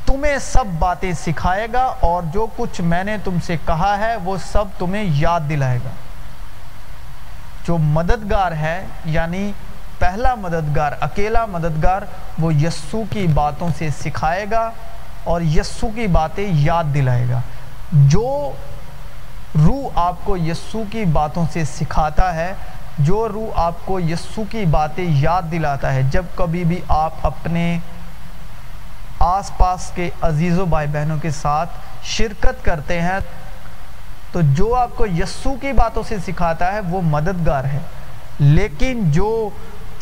تمہیں 0.06 0.38
سب 0.38 0.64
باتیں 0.78 1.12
سکھائے 1.12 1.66
گا 1.72 1.94
اور 2.00 2.22
جو 2.22 2.46
کچھ 2.56 2.80
میں 2.80 3.04
نے 3.04 3.16
تم 3.24 3.36
سے 3.46 3.56
کہا 3.66 3.98
ہے، 3.98 4.16
وہ 4.16 4.36
سب 4.52 4.64
تمہیں 4.78 5.04
یاد 5.06 5.40
دلائے 5.48 5.78
گا۔ 5.84 5.90
جو 7.66 7.78
مددگار 7.78 8.52
ہے 8.52 8.86
یعنی 9.04 9.52
پہلا 9.98 10.34
مددگار، 10.34 10.92
اکیلا 11.00 11.46
مددگار، 11.46 12.02
وہ 12.38 12.54
یسو 12.54 13.02
کی 13.10 13.26
باتوں 13.26 13.68
سے 13.78 13.88
سکھائے 14.00 14.46
گا 14.50 14.70
اور 15.24 15.40
یسو 15.40 15.88
کی 15.94 16.06
باتیں 16.06 16.48
یاد 16.50 16.84
دلائے 16.94 17.28
گا۔ 17.30 17.40
جو 17.92 18.52
روح 19.54 19.88
آپ 19.94 20.14
کو 20.24 20.36
یسو 20.36 20.82
کی 20.92 21.04
باتوں 21.04 21.46
سے 21.52 21.64
سکھاتا 21.64 22.34
ہے 22.34 22.54
جو 22.98 23.28
روح 23.28 23.50
آپ 23.54 23.74
کو 23.84 24.00
یسو 24.00 24.42
کی 24.50 24.64
باتیں 24.64 25.04
یاد 25.08 25.42
دلاتا 25.50 25.94
ہے، 25.94 26.02
جب 26.02 26.24
کبھی 26.34 26.64
بھی 26.64 26.80
آپ 26.88 27.12
اپنے 27.22 27.78
آس 29.18 29.50
پاس 29.56 29.90
کے 29.94 30.10
عزیز 30.20 30.58
و 30.58 30.64
بھائی 30.64 30.86
بہنوں 30.92 31.18
کے 31.18 31.30
ساتھ 31.30 31.70
شرکت 32.02 32.64
کرتے 32.64 33.00
ہیں، 33.00 33.18
تو 34.32 34.40
جو 34.40 34.74
آپ 34.74 34.90
کو 34.94 35.06
یسو 35.06 35.54
کی 35.60 35.72
باتوں 35.72 36.02
سے 36.08 36.16
سکھاتا 36.26 36.72
ہے، 36.72 36.80
وہ 36.80 37.00
مددگار 37.02 37.64
ہے۔ 37.64 37.78
لیکن 38.38 39.10
جو 39.10 39.50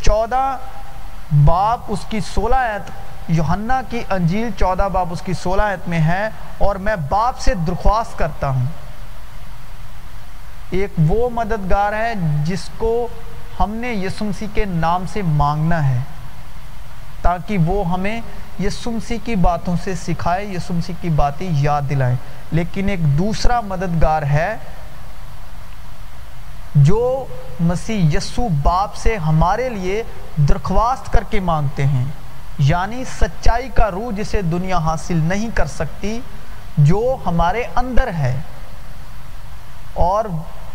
چودہ 0.03 0.57
باپ 1.45 1.81
اس 1.89 2.05
کی 2.09 2.21
سولہ 2.21 2.57
آیت، 2.57 2.91
یوحنا 3.29 3.83
کی 3.89 4.03
انجیل 4.11 4.49
چودہ 4.59 4.89
باپ 4.93 5.07
اس 5.11 5.23
کی 5.23 5.33
سولہ 5.33 5.63
آیت 5.63 5.89
میں 5.89 6.01
ہے، 6.01 6.29
اور 6.59 6.77
میں 6.77 6.97
باپ 7.09 7.39
سے 7.39 7.55
درخواست 7.55 8.19
کرتا 8.19 8.49
ہوں۔ 8.49 8.67
ایک 10.71 10.91
وہ 11.09 11.31
مددگار 11.31 11.93
ہے 11.93 12.13
جس 12.45 12.69
کو 12.79 13.09
ہم 13.61 13.71
نے 13.71 13.93
یسو 13.93 14.25
مسیح 14.25 14.47
کے 14.55 14.65
نام 14.65 15.05
سے 15.13 15.23
مانگنا 15.23 15.89
ہے، 15.89 15.99
تاکہ 17.23 17.59
وہ 17.59 17.89
ہمیں 17.93 18.21
یسو 18.63 18.91
مسیح 18.91 19.19
کی 19.25 19.35
باتوں 19.37 19.77
سے 19.85 19.95
سکھائے 19.95 20.45
یسو 20.45 20.75
مسیح 20.75 20.95
کی 21.01 21.09
باتیں 21.09 21.49
یاد 21.53 21.83
دلائیں 21.91 22.17
لیکن 22.51 22.89
ایک 22.89 23.05
دوسرا 23.19 23.61
مددگار 23.61 24.23
ہے 24.23 24.57
جو 26.75 27.25
مسیح 27.61 28.17
یسو 28.17 28.49
باپ 28.63 28.95
سے 28.95 29.17
ہمارے 29.17 29.69
لیے 29.69 30.03
درخواست 30.49 31.13
کر 31.13 31.25
کے 31.31 31.41
مانگتے 31.41 31.87
ہیں 31.87 32.05
یعنی 32.59 33.05
سچائی 33.21 33.69
کا 33.69 33.91
روح 33.91 34.11
جسے 34.17 34.43
دنیا 34.43 34.79
حاصل 34.79 35.17
نہیں 35.17 35.51
کر 35.55 35.67
سکتی، 35.67 36.21
جو 36.79 37.17
ہمارے 37.27 37.63
اندر 37.77 38.09
ہے۔ 38.09 38.37
اور 39.95 40.25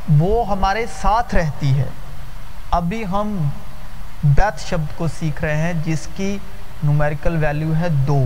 وہ 0.10 0.48
ہمارے 0.48 0.86
ساتھ 1.02 1.36
رہتی 1.36 1.80
ہے۔ 1.80 1.86
ابھی 2.72 3.06
ہم 3.06 3.50
بیت 4.24 4.60
شبد 4.60 4.98
کو 4.98 5.08
سیکھ 5.08 5.42
رہے 5.42 5.58
ہیں، 5.58 5.74
جس 5.86 6.08
کی 6.16 6.38
نومیریکل 6.84 7.46
ویلیو 7.46 7.74
ہے 7.80 7.90
دو۔ 7.90 8.26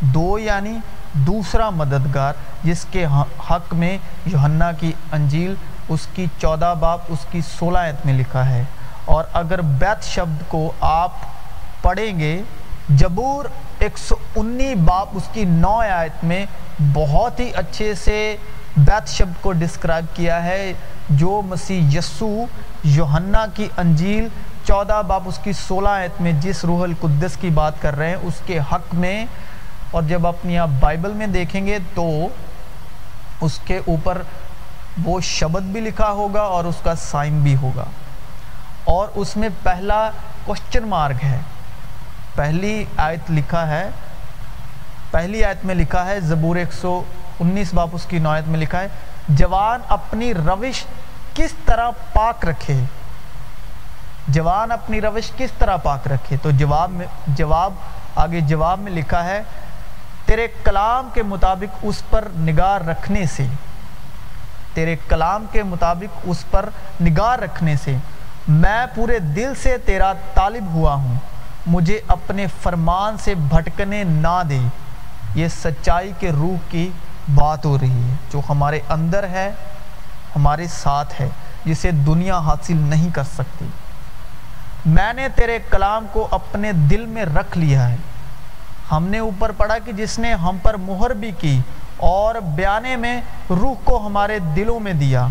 دو 0.00 0.38
یعنی 0.38 0.78
دوسرا 1.12 1.70
مددگار، 1.70 2.32
جس 2.64 2.86
کے 2.90 3.06
حق 3.50 3.74
میں 3.74 3.98
یوحنا 4.26 4.72
کی 4.72 4.92
انجیل، 5.12 5.54
اس 5.88 6.00
کی 6.14 6.26
چودہ 6.40 6.74
باپ، 6.80 7.00
اس 7.08 7.18
کی 7.30 7.40
سولہ 7.58 7.78
آیت 7.78 8.06
میں 8.06 8.14
لکھا 8.14 8.48
ہے۔ 8.48 8.62
اور 9.04 9.24
اگر 9.32 9.60
بیت 9.60 10.04
شبد 10.04 10.42
کو 10.48 10.72
آپ 10.80 11.10
پڑھیں 11.82 12.18
گے، 12.18 12.42
جبور 12.88 13.44
ایک 13.78 13.98
سو 13.98 14.14
انی 14.36 14.74
باپ، 14.74 15.08
اس 15.12 15.22
کی 15.32 15.44
نو 15.44 15.78
آیت 15.78 16.24
میں 16.24 16.46
بہت 16.92 17.40
ہی 17.40 17.50
اچھے 17.54 17.94
سے 17.94 18.36
بیت 18.76 19.08
شبد 19.08 19.42
کو 19.42 19.52
ڈسکرائب 19.52 20.04
کیا 20.14 20.44
ہے، 20.44 20.72
جو 21.10 21.42
مسیح 21.44 21.98
یسو 21.98 22.44
یوحنا 22.84 23.46
کی 23.54 23.68
انجیل 23.76 24.28
چودہ 24.64 25.02
باپ 25.06 25.22
اس 25.24 25.38
کی 25.38 25.52
سولہ 25.52 25.88
آیت 25.88 26.20
میں 26.20 26.32
جس 26.32 26.64
روح 26.64 26.82
القدس 26.82 27.36
کی 27.40 27.50
بات 27.50 27.72
کر 27.80 27.96
رہے 27.96 28.08
ہیں، 28.08 28.16
اس 28.22 28.34
کے 28.46 28.58
حق 28.58 28.94
میں۔ 28.94 29.26
اور 29.90 30.02
جب 30.02 30.26
اپنی 30.26 30.58
آپ 30.58 30.68
بائبل 30.80 31.12
میں 31.12 31.26
دیکھیں 31.26 31.66
گے 31.66 31.78
تو 31.94 32.28
اس 33.40 33.58
کے 33.64 33.80
اوپر 33.86 34.22
وہ 35.04 35.20
شبد 35.20 35.62
بھی 35.62 35.80
لکھا 35.80 36.10
ہوگا 36.10 36.40
اور 36.40 36.64
اس 36.64 36.74
کا 36.82 36.94
سائن 36.94 37.40
بھی 37.40 37.56
ہوگا۔ 37.56 37.84
اور 38.84 39.08
اس 39.14 39.36
میں 39.36 39.48
پہلا 39.62 40.10
کوشچن 40.44 40.88
مارک 40.88 41.24
ہے۔ 41.24 41.38
پہلی 42.34 42.84
آیت 42.96 43.30
لکھا 43.30 43.66
ہے، 43.66 43.90
پہلی 45.10 45.44
آیت 45.44 45.64
میں 45.64 45.74
لکھا 45.74 46.06
ہے، 46.06 46.20
زبور 46.20 46.56
ایک 46.56 46.72
سو 46.72 47.02
انیس 47.40 47.72
باپ 47.74 47.88
اس 47.92 48.04
کی 48.08 48.18
نوعیت 48.18 48.48
میں 48.48 48.58
لکھا 48.58 48.80
ہے، 48.80 48.88
جوان 49.28 49.80
اپنی 49.88 50.32
روش 50.34 50.84
کس 51.34 51.54
طرح 51.64 51.90
پاک 52.12 52.44
رکھے؟ 52.46 52.78
جوان 54.28 54.72
اپنی 54.72 55.00
روش 55.00 55.30
کس 55.36 55.52
طرح 55.58 55.76
پاک 55.76 56.06
رکھے؟ 56.08 56.36
تو 56.42 56.50
جواب 56.50 56.90
میں، 56.90 57.06
جواب 57.26 57.72
آگے 58.16 58.40
جواب 58.40 58.80
میں 58.80 58.92
لکھا 58.92 59.24
ہے، 59.24 59.42
تیرے 60.26 60.46
کلام 60.64 61.08
کے 61.14 61.22
مطابق 61.22 61.78
اس 61.82 62.02
پر 62.10 62.28
نگاہ 62.38 62.76
رکھنے 62.78 63.24
سے، 63.26 63.46
تیرے 64.74 64.96
کلام 65.08 65.46
کے 65.52 65.62
مطابق 65.62 66.18
اس 66.22 66.44
پر 66.50 66.68
نگاہ 67.00 67.34
رکھنے 67.36 67.76
سے، 67.84 67.96
میں 68.48 68.86
پورے 68.94 69.18
دل 69.18 69.52
سے 69.62 69.76
تیرا 69.84 70.12
طالب 70.34 70.72
ہوا 70.74 70.94
ہوں، 70.94 71.14
مجھے 71.66 72.00
اپنے 72.08 72.46
فرمان 72.62 73.18
سے 73.18 73.34
بھٹکنے 73.48 74.02
نہ 74.04 74.42
دے، 74.48 74.58
یہ 75.34 75.48
سچائی 75.48 76.12
کے 76.18 76.30
روح 76.32 76.56
کی 76.70 76.88
بات 77.34 77.64
ہو 77.64 77.78
رہی 77.78 78.10
ہے، 78.10 78.14
جو 78.32 78.40
ہمارے 78.48 78.80
اندر 78.88 79.24
ہے، 79.24 79.50
ہمارے 80.36 80.66
ساتھ 80.66 81.20
ہے، 81.20 81.28
جسے 81.64 81.90
دنیا 81.90 82.38
حاصل 82.38 82.76
نہیں 82.76 83.10
کر 83.14 83.22
سکتی۔ 83.22 83.66
میں 84.86 85.12
نے 85.12 85.28
تیرے 85.34 85.58
کلام 85.70 86.06
کو 86.12 86.28
اپنے 86.30 86.72
دل 86.72 87.06
میں 87.06 87.24
رکھ 87.24 87.58
لیا 87.58 87.88
ہے۔ 87.88 87.96
ہم 88.92 89.06
نے 89.06 89.18
اوپر 89.18 89.52
پڑھا 89.52 89.78
کہ 89.78 89.92
جس 89.92 90.18
نے 90.18 90.34
ہم 90.34 90.56
پر 90.62 90.74
مہر 90.74 91.10
بھی 91.10 91.30
کی 91.38 91.60
اور 91.96 92.34
بیانے 92.34 92.96
میں 92.96 93.20
روح 93.50 93.74
کو 93.84 94.06
ہمارے 94.06 94.38
دلوں 94.38 94.80
میں 94.80 94.92
دیا۔ 94.92 95.26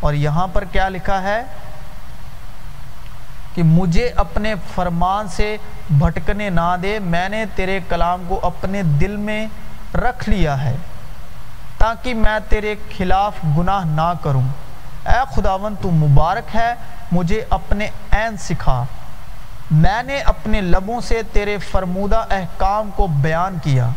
اور 0.00 0.14
یہاں 0.14 0.46
پر 0.52 0.64
کیا 0.64 0.88
لکھا 0.88 1.22
ہے؟ 1.22 1.42
کہ 3.54 3.62
مجھے 3.62 4.10
اپنے 4.16 4.54
فرمان 4.74 5.28
سے 5.28 5.56
بھٹکنے 5.90 6.50
نہ 6.50 6.76
دے، 6.82 6.98
میں 6.98 7.28
نے 7.28 7.44
تیرے 7.54 7.80
کلام 7.88 8.22
کو 8.28 8.40
اپنے 8.42 8.82
دل 8.82 9.16
میں 9.16 9.46
رکھ 9.94 10.28
لیا 10.28 10.64
ہے۔ 10.64 10.76
تاکہ 11.80 12.14
میں 12.14 12.38
تیرے 12.48 12.74
خلاف 12.96 13.32
گناہ 13.58 13.84
نہ 13.84 14.12
کروں۔ 14.22 14.42
اے 15.06 15.18
خداون 15.34 15.74
تو 15.82 15.90
مبارک 15.90 16.56
ہے، 16.56 16.74
مجھے 17.12 17.44
اپنے 17.50 17.88
عین 18.10 18.36
سکھا۔ 18.36 18.84
میں 19.70 20.02
نے 20.02 20.20
اپنے 20.20 20.60
لبوں 20.60 21.00
سے 21.00 21.22
تیرے 21.32 21.58
فرمودہ 21.58 22.24
احکام 22.30 22.90
کو 22.96 23.06
بیان 23.06 23.58
کیا۔ 23.62 23.88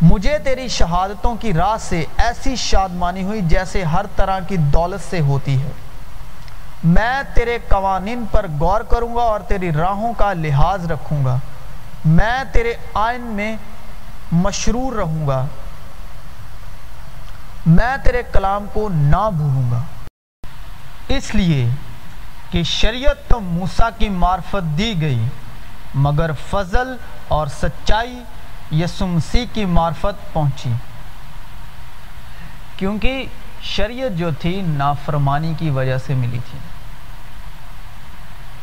مجھے 0.00 0.38
تیری 0.38 0.68
شہادتوں 0.68 1.34
کی 1.34 1.52
راہ 1.52 1.76
سے 1.80 2.04
ایسی 2.16 2.56
شادمانی 2.56 3.22
ہوئی 3.22 3.40
جیسے 3.40 3.84
ہر 3.84 4.04
طرح 4.16 4.40
کی 4.40 4.56
دولت 4.56 5.10
سے 5.10 5.20
ہوتی 5.20 5.62
ہے۔ 5.62 5.70
میں 6.84 7.22
تیرے 7.34 7.58
قوانین 7.68 8.24
پر 8.30 8.46
غور 8.60 8.80
کروں 8.80 9.16
گا 9.16 9.20
اور 9.20 9.40
تیری 9.40 9.72
راہوں 9.72 10.12
کا 10.14 10.32
لحاظ 10.32 10.92
رکھوں 10.92 11.24
گا۔ 11.24 11.36
میں 12.04 12.44
تیرے 12.52 12.74
آئین 12.94 13.20
میں 13.20 13.56
مشرور 14.32 14.92
رہوں 14.92 15.28
گا۔ 15.28 15.46
میں 17.66 17.96
تیرے 18.04 18.22
کلام 18.32 18.66
کو 18.72 18.88
نہ 18.88 19.30
بھولوں 19.36 19.70
گا۔ 19.70 19.82
اس 21.08 21.34
لیے 21.34 21.68
کہ 22.50 22.62
شریعت 22.62 23.30
تو 23.30 23.40
موسیٰ 23.40 23.90
کی 23.98 24.08
معرفت 24.08 24.78
دی 24.78 25.00
گئی، 25.00 25.26
مگر 25.94 26.30
فضل 26.50 26.96
اور 27.28 27.46
سچائی 27.46 28.22
یسو 28.72 29.06
مسیح 29.06 29.46
کی 29.52 29.64
معرفت 29.64 30.32
پہنچی۔ 30.32 30.72
کیونکہ 32.76 33.26
شریعت 33.62 34.18
جو 34.18 34.30
تھی 34.38 34.62
نافرمانی 34.62 35.54
کی 35.58 35.70
وجہ 35.70 35.98
سے 35.98 36.14
ملی 36.14 36.38
تھی۔ 36.50 36.58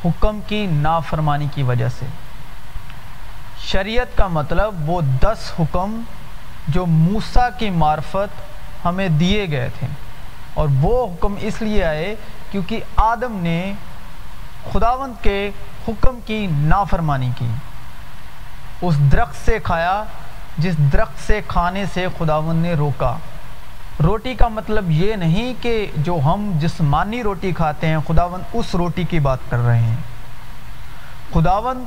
حکم 0.05 0.39
کی 0.47 0.65
نافرمانی 0.65 1.47
کی 1.55 1.63
وجہ 1.63 1.89
سے۔ 1.99 2.05
شریعت 3.59 4.17
کا 4.17 4.27
مطلب 4.27 4.89
وہ 4.89 5.01
دس 5.01 5.51
حکم 5.59 6.01
جو 6.67 6.85
موسیٰ 6.85 7.49
کی 7.57 7.69
معرفت 7.69 8.52
ہمیں 8.85 9.09
دیے 9.09 9.49
گئے 9.51 9.69
تھے۔ 9.79 9.87
اور 10.53 10.67
وہ 10.81 11.07
حکم 11.07 11.35
اس 11.39 11.61
لیے 11.61 11.83
آئے 11.83 12.15
کیونکہ 12.51 12.79
آدم 12.95 13.37
نے 13.41 13.73
خداوند 14.73 15.23
کے 15.23 15.51
حکم 15.87 16.19
کی 16.25 16.47
نافرمانی 16.51 17.29
کی۔ 17.37 17.47
اس 18.81 18.99
درخت 19.11 19.45
سے 19.45 19.59
کھایا، 19.63 20.03
جس 20.57 20.77
درخت 20.77 21.27
سے 21.27 21.41
کھانے 21.47 21.85
سے 21.93 22.07
خداوند 22.17 22.61
نے 22.61 22.73
روکا۔ 22.73 23.17
روٹی 24.03 24.33
کا 24.33 24.47
مطلب 24.47 24.91
یہ 24.91 25.13
نہیں 25.13 25.53
کہ 25.61 25.91
جو 25.97 26.19
ہم 26.25 26.51
جسمانی 26.59 27.23
روٹی 27.23 27.51
کھاتے 27.51 27.87
ہیں، 27.87 27.97
خداوند 28.07 28.43
اس 28.53 28.75
روٹی 28.75 29.03
کی 29.03 29.19
بات 29.19 29.39
کر 29.49 29.57
رہے 29.57 29.79
ہیں۔ 29.79 29.95
خداوند 31.33 31.85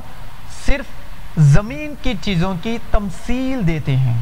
صرف 0.65 0.85
زمین 1.37 1.93
کی 2.01 2.13
چیزوں 2.21 2.55
کی 2.63 2.77
تمثیل 2.91 3.67
دیتے 3.67 3.95
ہیں۔ 3.95 4.19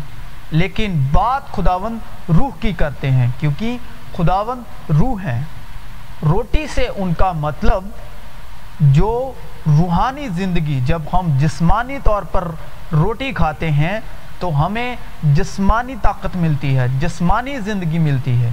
لیکن 0.52 1.08
بات 1.12 1.52
خداوند 1.52 1.98
روح 2.30 2.50
کی 2.60 2.74
کرتے 2.74 3.12
ہیں، 3.12 3.28
کیونکہ 3.40 3.78
خداوند 4.18 4.92
روح 4.92 5.22
ہیں 5.22 5.42
روٹی 6.24 6.68
سے 6.68 6.88
ان 6.96 7.14
کا 7.14 7.32
مطلب 7.32 7.84
جو 8.80 9.32
روحانی 9.68 10.28
زندگی، 10.28 10.80
جب 10.86 11.02
ہم 11.14 11.38
جسمانی 11.38 11.98
طور 12.04 12.24
پر 12.24 12.48
روٹی 12.92 13.32
کھاتے 13.32 13.72
ہیں 13.72 14.00
تو 14.40 14.66
ہمیں 14.66 14.96
جسمانی 15.24 15.96
طاقت 16.02 16.36
ملتی 16.36 16.78
ہے، 16.78 16.88
جسمانی 17.00 17.60
زندگی 17.60 18.00
ملتی 18.00 18.42
ہے۔ 18.42 18.50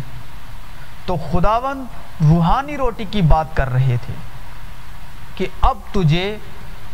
تو 1.06 1.16
خداون 1.16 1.84
روحانی 2.20 2.76
روٹی 2.76 3.04
کی 3.10 3.22
بات 3.22 3.56
کر 3.56 3.72
رہے 3.72 3.96
تھے 4.06 4.14
کہ 5.34 5.46
اب 5.60 5.78
تجھے 5.92 6.38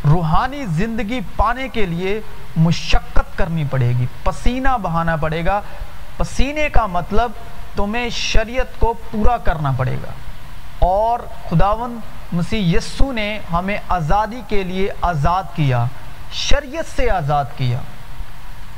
روحانی 0.05 0.67
زندگی 0.67 1.21
پانے 1.37 1.69
کے 1.69 1.87
لیے 1.87 2.21
مشقت 2.57 3.39
کرنی 3.39 3.65
پڑے 3.71 3.89
گی، 3.89 4.07
پسینہ 4.23 4.69
بہانا 4.83 5.17
پڑے 5.17 5.45
گا۔ 5.45 5.61
پسینے 6.17 6.69
کا 6.69 6.87
مطلب 6.87 7.33
تمہیں 7.75 8.09
شریعت 8.09 8.81
کو 8.81 8.95
پورا 9.11 9.37
کرنا 9.37 9.73
پڑے 9.77 9.97
گا۔ 10.03 10.13
اور 10.79 11.21
خداون 11.51 12.01
مسیح 12.33 12.77
یسو 12.77 13.13
نے 13.13 13.39
ہمیں 13.53 13.79
آزادی 13.89 14.41
کے 14.49 14.63
لیے 14.63 14.89
آزاد 15.01 15.45
کیا، 15.55 15.85
شریعت 16.33 16.97
سے 16.97 17.11
آزاد 17.11 17.45
کیا۔ 17.57 17.79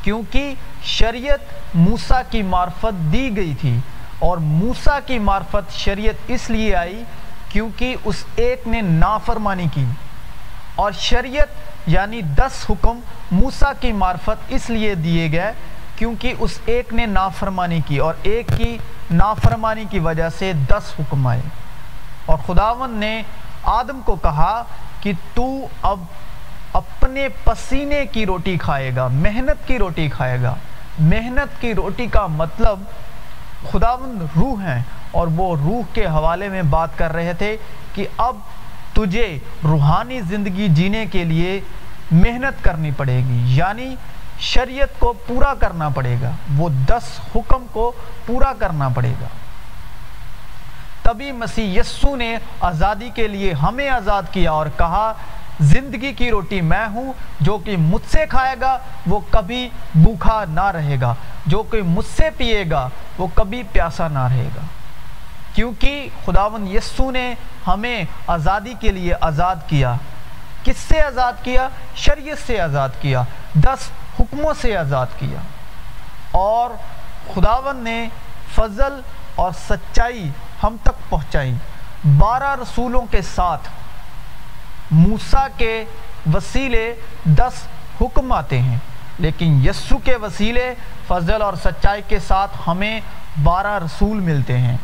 کیونکہ 0.02 0.54
شریعت 0.82 1.38
موسیٰ 1.74 2.22
کی 2.30 2.42
معرفت 2.42 3.12
دی 3.12 3.36
گئی 3.36 3.54
تھی 3.60 3.78
اور 4.18 4.36
موسیٰ 4.38 4.98
کی 5.06 5.18
معرفت 5.18 5.72
شریعت 5.72 6.14
اس 6.28 6.50
لیے 6.50 6.76
آئی 6.76 7.04
کیونکہ 7.48 7.96
اس 8.04 8.24
ایک 8.36 8.62
نے 8.66 8.80
نافرمانی 8.80 9.66
کی۔ 9.74 9.84
اور 10.80 10.92
شریعت 10.92 11.46
یعنی 11.86 12.22
دس 12.22 12.70
حکم 12.70 13.00
موسیٰ 13.30 13.72
کی 13.80 13.92
معرفت 13.92 14.44
اس 14.48 14.70
لیے 14.70 14.94
دیے 14.94 15.32
گئے 15.32 15.52
کیونکہ 15.96 16.34
اس 16.38 16.58
ایک 16.66 16.92
نے 16.92 17.06
نافرمانی 17.06 17.80
کی 17.86 17.98
اور 17.98 18.14
ایک 18.22 18.46
کی 18.56 18.78
نافرمانی 19.10 19.84
کی 19.90 19.98
وجہ 19.98 20.28
سے 20.38 20.52
دس 20.52 20.82
حکم 20.98 21.26
آئے۔ 21.26 21.40
اور 22.26 22.38
خداون 22.46 22.90
نے 22.90 23.22
آدم 23.62 24.00
کو 24.04 24.14
کہا 24.14 24.62
کہ 25.00 25.12
تو 25.34 25.66
اب 25.82 26.00
اپنے 26.72 27.28
پسینے 27.44 28.06
کی 28.06 28.26
روٹی 28.26 28.56
کھائے 28.56 28.96
گا، 28.96 29.06
محنت 29.06 29.68
کی 29.68 29.78
روٹی 29.78 30.08
کھائے 30.08 30.42
گا۔ 30.42 30.54
محنت 30.98 31.60
کی 31.60 31.74
روٹی 31.74 32.06
کا 32.06 32.26
مطلب 32.26 32.80
خداوند 33.72 34.22
روح 34.36 34.62
ہیں 34.62 34.82
اور 35.10 35.28
وہ 35.36 35.56
روح 35.56 35.82
کے 35.92 36.06
حوالے 36.06 36.48
میں 36.48 36.62
بات 36.62 36.98
کر 36.98 37.12
رہے 37.12 37.32
تھے 37.32 37.56
کہ 37.94 38.06
اب 38.16 38.36
تجھے 38.94 39.38
روحانی 39.64 40.20
زندگی 40.20 40.68
جینے 40.68 41.06
کے 41.06 41.24
لیے 41.24 41.60
محنت 42.10 42.64
کرنی 42.64 42.90
پڑے 42.96 43.16
گی 43.16 43.42
یعنی 43.56 43.94
شریعت 44.38 44.98
کو 44.98 45.12
پورا 45.26 45.54
کرنا 45.54 45.88
پڑے 45.88 46.16
گا، 46.22 46.30
وہ 46.56 46.68
دس 46.68 47.20
حکم 47.36 47.66
کو 47.72 47.92
پورا 48.26 48.52
کرنا 48.58 48.88
پڑے 48.88 49.12
گا۔ 49.20 49.26
تبھی 51.02 51.32
مسیح 51.32 51.80
یسو 51.80 52.16
نے 52.16 52.36
آزادی 52.60 53.10
کے 53.14 53.28
لیے 53.28 53.52
ہمیں 53.52 53.88
آزاد 53.88 54.22
کیا 54.32 54.50
اور 54.50 54.66
کہا، 54.76 55.12
زندگی 55.60 56.12
کی 56.12 56.30
روٹی 56.30 56.60
میں 56.60 56.86
ہوں، 56.86 57.12
جو 57.40 57.58
کہ 57.58 57.76
مجھ 57.76 58.10
سے 58.10 58.24
کھائے 58.28 58.56
گا، 58.60 58.78
وہ 59.06 59.20
کبھی 59.30 59.68
بھوکا 59.94 60.44
نہ 60.48 60.64
رہے 60.64 60.96
گا، 61.00 61.14
جو 61.46 61.62
کہ 61.62 61.82
مجھ 61.82 62.06
سے 62.16 62.30
پیے 62.36 62.64
گا، 62.70 62.88
وہ 63.18 63.26
کبھی 63.34 63.62
پیاسا 63.72 64.08
نہ 64.08 64.18
رہے 64.18 64.48
گا۔ 64.56 64.60
کیونکہ 65.54 66.08
خداون 66.24 66.68
یسو 66.68 67.10
نے 67.10 67.34
ہمیں 67.66 68.04
آزادی 68.26 68.74
کے 68.80 68.92
لیے 68.92 69.14
آزاد 69.20 69.56
کیا۔ 69.66 69.94
کس 70.64 70.76
سے 70.76 71.02
آزاد 71.02 71.32
کیا؟ 71.42 71.68
شریعت 71.94 72.46
سے 72.46 72.60
آزاد 72.60 72.88
کیا۔ 73.00 73.22
دس 73.54 73.78
حکموں 74.20 74.54
سے 74.60 74.76
آزاد 74.76 75.06
کیا۔ 75.18 75.38
اور 76.30 76.70
خداون 77.34 77.76
نے 77.76 78.08
فضل 78.54 79.00
اور 79.34 79.52
سچائی 79.68 80.30
ہم 80.62 80.76
تک 80.82 81.10
پہنچائی۔ 81.10 81.54
بارہ 82.18 82.56
رسولوں 82.62 83.02
کے 83.10 83.22
ساتھ 83.22 83.68
موسیٰ 84.90 85.48
کے 85.56 85.84
وسیلے 86.34 86.94
دس 87.24 87.52
حکم 88.00 88.32
آتے 88.32 88.60
ہیں۔ 88.60 88.78
لیکن 89.18 89.66
یسو 89.68 89.98
کے 89.98 90.16
وسیلے، 90.16 90.74
فضل 91.08 91.42
اور 91.42 91.54
سچائی 91.54 92.02
کے 92.08 92.18
ساتھ 92.18 92.56
ہمیں 92.66 93.00
بارہ 93.42 93.78
رسول 93.84 94.20
ملتے 94.20 94.58
ہیں۔ 94.58 94.76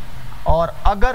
اور 0.46 0.68
اگر 0.82 1.14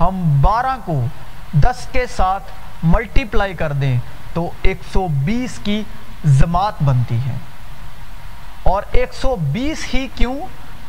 ہم 0.00 0.38
بارہ 0.40 0.76
کو 0.84 1.04
دس 1.52 1.88
کے 1.92 2.06
ساتھ 2.16 2.44
ملٹیپلائی 2.82 3.54
کر 3.54 3.72
دیں 3.72 3.98
تو 4.34 4.50
ایک 4.62 4.76
سو 4.92 5.06
بیس 5.10 5.58
کی 5.64 5.82
جماعت 6.24 6.82
بنتی 6.82 7.16
ہے۔ 7.16 7.36
اور 8.62 8.82
ایک 8.92 9.14
سو 9.14 9.36
بیس 9.36 9.94
ہی 9.94 10.08
کیوں؟ 10.14 10.40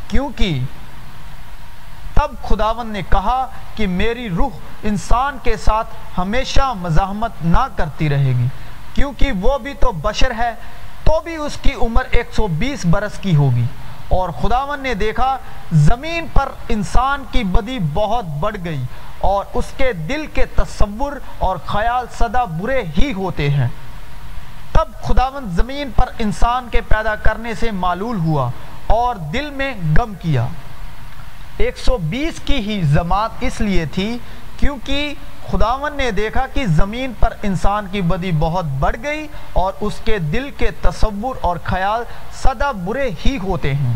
کیونکہ 0.08 0.60
تب 2.14 2.48
خداون 2.48 2.88
نے 2.88 3.02
کہا 3.10 3.48
کہ 3.76 3.88
میری 3.88 4.30
روح 4.30 4.50
انسان 4.84 5.38
کے 5.44 5.58
ساتھ 5.58 5.88
ہمیشہ 6.18 6.74
مزاحمت 6.76 7.32
نہ 7.44 7.68
کرتی 7.76 8.10
رہے 8.10 8.30
گی۔ 8.30 8.48
کیونکہ 8.94 9.32
وہ 9.32 9.58
بھی 9.58 9.74
تو 9.74 9.92
بشر 9.92 10.32
ہے، 10.38 10.54
تو 11.04 11.20
بھی 11.24 11.36
اس 11.36 11.58
کی 11.62 11.74
عمر 11.74 12.04
ایک 12.12 12.30
سو 12.36 12.48
بیس 12.48 12.86
برس 12.86 13.18
کی 13.18 13.36
ہوگی۔ 13.36 13.66
اور 14.12 14.30
خداون 14.30 14.80
نے 14.80 14.94
دیکھا 14.94 15.38
زمین 15.72 16.26
پر 16.34 16.50
انسان 16.70 17.24
کی 17.32 17.44
بدی 17.44 17.80
بہت 17.94 18.26
بڑھ 18.40 18.58
گئی 18.66 18.84
اور 19.20 19.46
اس 19.54 19.66
کے 19.78 19.94
دل 19.94 20.26
کے 20.34 20.46
تصور 20.46 21.12
اور 21.38 21.58
خیال 21.66 22.06
صدا 22.20 22.44
برے 22.44 22.84
ہی 22.98 23.14
ہوتے 23.14 23.50
ہیں۔ 23.50 23.68
تب 24.72 25.02
خداون 25.02 25.50
زمین 25.50 25.90
پر 25.96 26.06
انسان 26.20 26.68
کے 26.72 26.82
پیدا 26.82 27.16
کرنے 27.16 27.54
سے 27.54 27.72
معلول 27.72 28.18
ہوا 28.18 28.50
اور 28.88 29.16
دل 29.16 29.50
میں 29.50 29.74
گم 29.98 30.14
کیا۔ 30.22 30.48
ایک 31.58 31.78
سو 31.78 31.98
بیس 31.98 32.40
کی 32.46 32.56
ہی 32.56 32.82
جماعت 32.94 33.30
اس 33.40 33.62
لیے 33.62 33.86
تھی 33.86 34.18
کیونکہ 34.58 35.14
خداون 35.52 35.98
نے 35.98 36.12
دیکھا 36.12 36.46
کہ 36.54 36.66
زمین 36.66 37.14
پر 37.20 37.34
انسان 37.44 37.88
کی 37.92 38.02
بدی 38.02 38.32
بہت 38.40 38.66
بڑھ 38.80 38.96
گئی 39.04 39.28
اور 39.54 39.74
اس 39.82 39.94
کے 40.06 40.18
دل 40.18 40.50
کے 40.58 40.72
تصور 40.82 41.36
اور 41.42 41.58
خیال 41.64 42.04
صدا 42.44 42.72
برے 42.72 43.10
ہی 43.26 43.38
ہوتے 43.44 43.74
ہیں۔ 43.74 43.96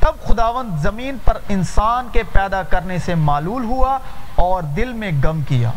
تب 0.00 0.28
خداون 0.28 0.70
زمین 0.78 1.16
پر 1.24 1.38
انسان 1.48 2.08
کے 2.12 2.22
پیدا 2.32 2.62
کرنے 2.62 2.98
سے 2.98 3.14
معلول 3.14 3.64
ہوا 3.64 3.98
اور 4.34 4.62
دل 4.62 4.92
میں 4.92 5.12
گم 5.24 5.42
کیا۔ 5.42 5.70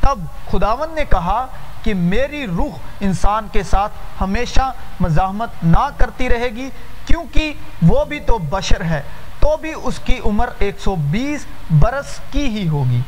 تب 0.00 0.18
خداون 0.50 0.94
نے 0.94 1.04
کہا 1.04 1.46
کہ 1.82 1.94
میری 1.94 2.46
روح 2.46 2.78
انسان 3.00 3.48
کے 3.52 3.62
ساتھ 3.62 3.92
ہمیشہ 4.20 4.72
مزاحمت 5.00 5.48
نہ 5.62 5.88
کرتی 5.96 6.28
رہے 6.28 6.48
گی، 6.48 6.70
کیونکہ 7.06 7.52
وہ 7.82 8.04
بھی 8.04 8.20
تو 8.20 8.38
بشر 8.38 8.80
ہے، 8.80 9.02
تو 9.40 9.56
بھی 9.56 9.72
اس 9.82 9.98
کی 10.04 10.20
عمر 10.24 10.48
ایک 10.58 10.80
سو 10.80 10.96
بیس 10.96 11.46
برس 11.70 12.20
کی 12.30 12.44
ہی 12.44 12.68
ہوگی۔ 12.68 13.00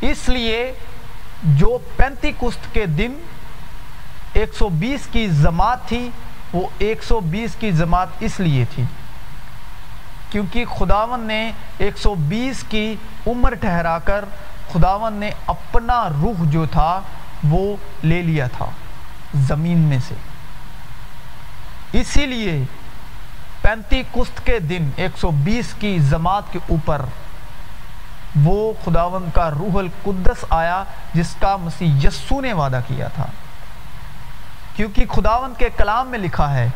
اس 0.00 0.28
لیے 0.28 0.72
جو 1.42 1.78
پینتی 1.96 2.32
کست 2.40 2.74
کے 2.74 2.86
دن 2.86 3.12
ایک 4.32 4.54
سو 4.58 4.68
بیس 4.68 5.08
کی 5.12 5.28
جماعت 5.42 5.88
تھی، 5.88 6.10
وہ 6.52 6.66
ایک 6.78 7.04
سو 7.04 7.20
بیس 7.20 7.56
کی 7.60 7.72
جماعت 7.72 8.08
اس 8.20 8.40
لیے 8.40 8.64
تھی۔ 8.74 8.82
کیونکہ 10.30 10.64
خداون 10.64 11.20
نے 11.20 11.52
ایک 11.78 11.98
سو 11.98 12.14
بیس 12.14 12.64
کی 12.68 12.96
عمر 13.26 13.54
ٹھہرا 13.54 13.98
کر 13.98 14.24
خداون 14.72 15.12
نے 15.12 15.30
اپنا 15.46 16.08
روح 16.08 16.34
جو 16.40 16.66
تھا، 16.66 17.00
وہ 17.48 17.76
لے 18.02 18.22
لیا 18.22 18.46
تھا 18.46 18.66
زمین 19.34 19.78
میں 19.78 19.98
سے۔ 20.08 20.14
اسی 21.92 22.26
لیے 22.26 22.64
پینتی 23.60 24.02
کست 24.12 24.46
کے 24.46 24.58
دن 24.58 24.90
ایک 24.96 25.18
سو 25.18 25.30
بیس 25.30 25.74
کی 25.78 25.98
جماعت 26.10 26.42
کے 26.52 26.58
اوپر 26.68 27.02
وہ 28.44 28.72
خداون 28.84 29.28
کا 29.34 29.50
روح 29.50 29.78
القدس 29.78 30.44
آیا 30.50 30.84
جس 31.14 31.34
کا 31.40 31.56
مسیح 31.56 32.06
یسو 32.06 32.40
نے 32.40 32.52
وعدہ 32.52 32.80
کیا 32.86 33.08
تھا۔ 33.08 33.26
کیونکہ 34.76 35.06
خداون 35.06 35.52
کے 35.58 35.68
کلام 35.76 36.08
میں 36.08 36.18
لکھا 36.18 36.54
ہے 36.54 36.68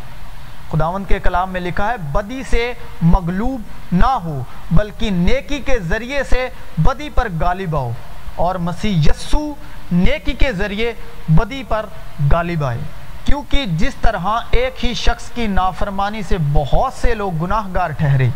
خداون 0.72 1.04
کے 1.04 1.18
کلام 1.18 1.50
میں 1.50 1.60
لکھا 1.60 1.90
ہے، 1.90 1.96
بدی 2.12 2.42
سے 2.50 2.72
مغلوب 3.02 3.60
نہ 3.92 4.12
ہو، 4.24 4.42
بلکہ 4.70 5.10
نیکی 5.10 5.58
کے 5.58 5.78
ذریعے 5.78 6.22
سے 6.24 6.48
بدی 6.78 7.08
پر 7.10 7.28
غالب 7.40 7.76
آؤ 7.76 7.90
اور 8.34 8.54
مسیح 8.54 8.96
یسو 8.98 9.54
نیکی 9.92 10.32
کے 10.32 10.52
ذریعے 10.52 10.92
بدی 11.28 11.62
پر 11.68 11.86
غالب 12.32 12.64
آئے 12.64 12.78
کیونکہ 13.24 13.64
جس 13.66 13.94
طرح 14.00 14.26
ایک 14.50 14.84
ہی 14.84 14.94
شخص 14.94 15.30
کی 15.30 15.46
نافرمانی 15.46 16.22
سے 16.22 16.36
بہت 16.52 16.92
سے 16.92 17.14
لوگ 17.14 17.32
گناہ 17.42 17.68
گار 17.74 17.90
ٹھہرے 17.90 18.28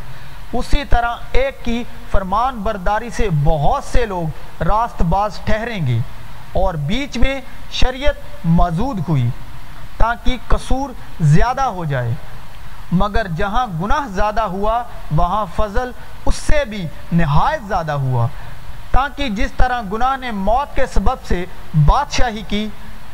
اسی 0.53 0.85
طرح 0.85 1.15
ایک 1.33 1.65
کی 1.65 1.85
فرمان 2.11 2.55
برداری 2.55 3.11
سے 3.11 3.29
بہت 3.45 3.85
سے 3.85 4.07
لوگ 4.07 4.63
راست 4.63 5.03
باز 5.03 5.39
ٹھہریں 5.45 5.87
گے 5.87 5.99
اور 6.53 6.75
بیچ 6.75 7.17
میں 7.17 7.41
شریعت 7.71 8.15
موجود 8.45 9.01
ہوئی 9.09 9.29
تاکہ 9.97 10.37
قصور 10.49 10.91
زیادہ 11.21 11.63
ہو 11.63 11.85
جائے۔ 11.85 12.15
مگر 12.93 13.27
جہاں 13.37 13.67
گناہ 13.83 14.07
زیادہ 14.07 14.41
ہوا، 14.41 14.83
وہاں 15.17 15.47
فضل 15.57 15.91
اس 16.27 16.35
سے 16.35 16.65
بھی 16.65 16.87
نہایت 17.13 17.61
زیادہ 17.69 17.93
ہوا۔ 17.93 18.27
تاکہ 18.91 19.29
جس 19.29 19.51
طرح 19.57 19.83
گناہ 19.93 20.17
نے 20.17 20.31
موت 20.31 20.77
کے 20.77 20.87
سبب 20.87 21.17
سے 21.29 21.45
بادشاہی 21.87 22.43
کی، 22.49 22.69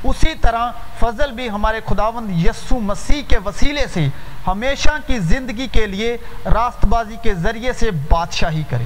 اسی 0.04 0.34
طرح 0.34 0.70
فضل 0.98 1.32
بھی 1.32 1.50
ہمارے 1.50 1.80
خداوند 1.88 2.46
یسو 2.46 2.80
مسیح 2.80 3.22
کے 3.28 3.38
وسیلے 3.38 3.86
سے 3.86 4.08
ہمیشہ 4.46 4.96
کی 5.06 5.18
زندگی 5.18 5.66
کے 5.72 5.86
لیے 5.86 6.16
راست 6.44 6.84
بازی 6.84 7.16
کے 7.22 7.34
ذریعے 7.34 7.72
سے 7.72 7.90
بادشاہی 7.90 8.62
کرے۔ 8.70 8.84